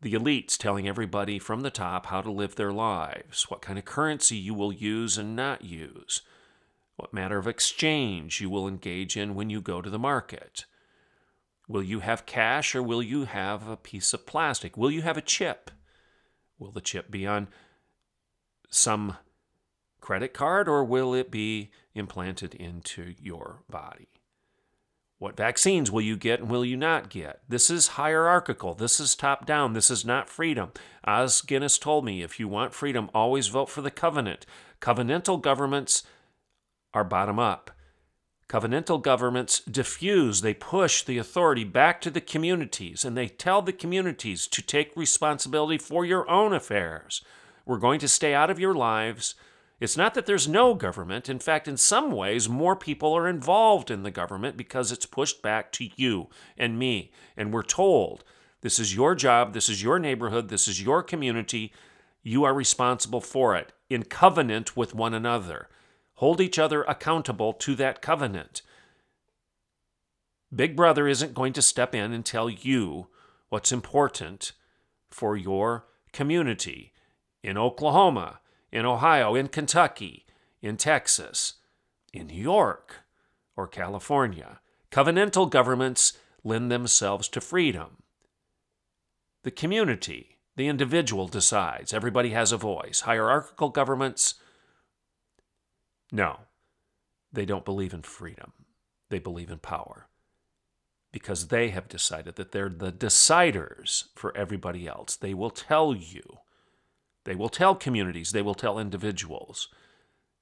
the 0.00 0.12
elites 0.12 0.56
telling 0.56 0.86
everybody 0.86 1.38
from 1.38 1.60
the 1.60 1.70
top 1.70 2.06
how 2.06 2.20
to 2.20 2.30
live 2.30 2.56
their 2.56 2.72
lives, 2.72 3.44
what 3.48 3.62
kind 3.62 3.78
of 3.78 3.84
currency 3.84 4.36
you 4.36 4.54
will 4.54 4.72
use 4.72 5.16
and 5.16 5.34
not 5.34 5.64
use, 5.64 6.22
what 6.96 7.14
matter 7.14 7.38
of 7.38 7.46
exchange 7.46 8.40
you 8.40 8.50
will 8.50 8.68
engage 8.68 9.16
in 9.16 9.34
when 9.34 9.50
you 9.50 9.60
go 9.60 9.80
to 9.80 9.90
the 9.90 9.98
market. 9.98 10.66
Will 11.68 11.82
you 11.82 12.00
have 12.00 12.26
cash 12.26 12.74
or 12.74 12.82
will 12.82 13.02
you 13.02 13.24
have 13.24 13.66
a 13.66 13.76
piece 13.76 14.12
of 14.12 14.26
plastic? 14.26 14.76
Will 14.76 14.90
you 14.90 15.02
have 15.02 15.16
a 15.16 15.22
chip? 15.22 15.70
Will 16.58 16.70
the 16.70 16.80
chip 16.80 17.10
be 17.10 17.26
on 17.26 17.48
some 18.70 19.16
credit 20.00 20.32
card 20.32 20.68
or 20.68 20.84
will 20.84 21.14
it 21.14 21.30
be 21.30 21.70
implanted 21.94 22.54
into 22.54 23.14
your 23.18 23.62
body? 23.68 24.08
What 25.26 25.36
vaccines 25.36 25.90
will 25.90 26.02
you 26.02 26.16
get 26.16 26.38
and 26.38 26.48
will 26.48 26.64
you 26.64 26.76
not 26.76 27.08
get? 27.08 27.40
This 27.48 27.68
is 27.68 27.88
hierarchical. 27.98 28.74
This 28.74 29.00
is 29.00 29.16
top 29.16 29.44
down. 29.44 29.72
This 29.72 29.90
is 29.90 30.04
not 30.04 30.28
freedom. 30.28 30.70
Os 31.02 31.42
Guinness 31.42 31.78
told 31.78 32.04
me 32.04 32.22
if 32.22 32.38
you 32.38 32.46
want 32.46 32.72
freedom, 32.72 33.10
always 33.12 33.48
vote 33.48 33.68
for 33.68 33.82
the 33.82 33.90
covenant. 33.90 34.46
Covenantal 34.80 35.42
governments 35.42 36.04
are 36.94 37.02
bottom 37.02 37.40
up. 37.40 37.72
Covenantal 38.48 39.02
governments 39.02 39.58
diffuse, 39.58 40.42
they 40.42 40.54
push 40.54 41.02
the 41.02 41.18
authority 41.18 41.64
back 41.64 42.00
to 42.02 42.10
the 42.12 42.20
communities, 42.20 43.04
and 43.04 43.16
they 43.16 43.26
tell 43.26 43.62
the 43.62 43.72
communities 43.72 44.46
to 44.46 44.62
take 44.62 44.96
responsibility 44.96 45.76
for 45.76 46.04
your 46.04 46.30
own 46.30 46.52
affairs. 46.52 47.20
We're 47.64 47.78
going 47.78 47.98
to 47.98 48.08
stay 48.08 48.32
out 48.32 48.48
of 48.48 48.60
your 48.60 48.74
lives. 48.74 49.34
It's 49.78 49.96
not 49.96 50.14
that 50.14 50.24
there's 50.24 50.48
no 50.48 50.74
government. 50.74 51.28
In 51.28 51.38
fact, 51.38 51.68
in 51.68 51.76
some 51.76 52.10
ways, 52.10 52.48
more 52.48 52.76
people 52.76 53.14
are 53.14 53.28
involved 53.28 53.90
in 53.90 54.02
the 54.02 54.10
government 54.10 54.56
because 54.56 54.90
it's 54.90 55.04
pushed 55.04 55.42
back 55.42 55.70
to 55.72 55.90
you 55.96 56.28
and 56.56 56.78
me. 56.78 57.12
And 57.36 57.52
we're 57.52 57.62
told 57.62 58.24
this 58.62 58.78
is 58.78 58.94
your 58.94 59.14
job, 59.14 59.52
this 59.52 59.68
is 59.68 59.82
your 59.82 59.98
neighborhood, 59.98 60.48
this 60.48 60.66
is 60.66 60.82
your 60.82 61.02
community. 61.02 61.72
You 62.22 62.44
are 62.44 62.54
responsible 62.54 63.20
for 63.20 63.54
it 63.54 63.72
in 63.90 64.04
covenant 64.04 64.76
with 64.76 64.94
one 64.94 65.12
another. 65.12 65.68
Hold 66.14 66.40
each 66.40 66.58
other 66.58 66.82
accountable 66.84 67.52
to 67.52 67.74
that 67.74 68.00
covenant. 68.00 68.62
Big 70.54 70.74
Brother 70.74 71.06
isn't 71.06 71.34
going 71.34 71.52
to 71.52 71.60
step 71.60 71.94
in 71.94 72.12
and 72.12 72.24
tell 72.24 72.48
you 72.48 73.08
what's 73.50 73.72
important 73.72 74.52
for 75.10 75.36
your 75.36 75.86
community 76.12 76.92
in 77.42 77.58
Oklahoma 77.58 78.40
in 78.76 78.84
Ohio, 78.84 79.34
in 79.34 79.48
Kentucky, 79.48 80.26
in 80.60 80.76
Texas, 80.76 81.54
in 82.12 82.26
New 82.26 82.42
York, 82.42 82.96
or 83.56 83.66
California. 83.66 84.60
Covenantal 84.90 85.50
governments 85.50 86.12
lend 86.44 86.70
themselves 86.70 87.26
to 87.28 87.40
freedom. 87.40 88.02
The 89.44 89.50
community, 89.50 90.36
the 90.56 90.68
individual 90.68 91.26
decides. 91.26 91.94
Everybody 91.94 92.30
has 92.30 92.52
a 92.52 92.58
voice. 92.58 93.00
Hierarchical 93.00 93.70
governments, 93.70 94.34
no, 96.12 96.40
they 97.32 97.46
don't 97.46 97.64
believe 97.64 97.94
in 97.94 98.02
freedom. 98.02 98.52
They 99.08 99.20
believe 99.20 99.50
in 99.50 99.58
power 99.58 100.08
because 101.12 101.48
they 101.48 101.70
have 101.70 101.88
decided 101.88 102.36
that 102.36 102.52
they're 102.52 102.68
the 102.68 102.92
deciders 102.92 104.08
for 104.14 104.36
everybody 104.36 104.86
else. 104.86 105.16
They 105.16 105.32
will 105.32 105.48
tell 105.48 105.94
you 105.94 106.40
they 107.26 107.34
will 107.34 107.48
tell 107.48 107.74
communities, 107.74 108.30
they 108.30 108.40
will 108.40 108.54
tell 108.54 108.78
individuals 108.78 109.68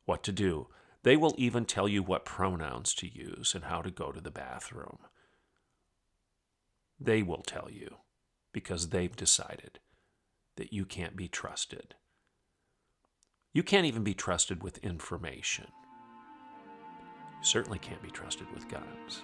what 0.05 0.23
to 0.23 0.33
do. 0.33 0.69
They 1.03 1.17
will 1.17 1.35
even 1.39 1.65
tell 1.65 1.89
you 1.89 2.03
what 2.03 2.27
pronouns 2.27 2.95
to 2.97 3.09
use 3.09 3.55
and 3.55 3.65
how 3.65 3.81
to 3.81 3.91
go 3.91 4.13
to 4.13 4.21
the 4.21 4.31
bathroom. 4.31 4.99
They 7.01 7.23
will 7.23 7.43
tell 7.43 7.71
you 7.71 7.97
because 8.53 8.91
they've 8.91 9.17
decided 9.17 9.81
that 10.57 10.75
you 10.75 10.85
can't 10.85 11.17
be 11.17 11.27
trusted. 11.27 11.95
You 13.55 13.63
can't 13.63 13.87
even 13.87 14.05
be 14.05 14.15
trusted 14.15 14.63
with 14.63 14.77
information. 14.79 15.69
You 17.39 17.45
certainly 17.45 17.79
can't 17.79 18.03
be 18.03 18.11
trusted 18.11 18.47
with 18.53 18.69
guns. 18.69 19.23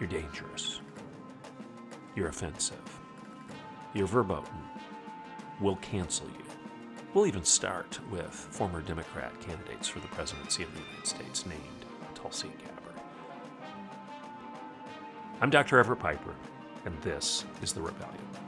You're 0.00 0.08
dangerous. 0.08 0.80
You're 2.16 2.28
offensive. 2.28 2.98
You're 3.94 4.08
verboten 4.08 4.67
will 5.60 5.76
cancel 5.76 6.26
you. 6.28 6.44
We'll 7.14 7.26
even 7.26 7.44
start 7.44 7.98
with 8.10 8.32
former 8.32 8.80
Democrat 8.80 9.32
candidates 9.40 9.88
for 9.88 10.00
the 10.00 10.08
presidency 10.08 10.62
of 10.62 10.72
the 10.74 10.80
United 10.80 11.06
States 11.06 11.46
named 11.46 11.84
Tulsi 12.14 12.48
Gabbard. 12.58 13.02
I'm 15.40 15.50
Dr. 15.50 15.78
Everett 15.78 16.00
Piper, 16.00 16.34
and 16.84 17.00
this 17.02 17.44
is 17.62 17.72
The 17.72 17.80
Rebellion. 17.80 18.47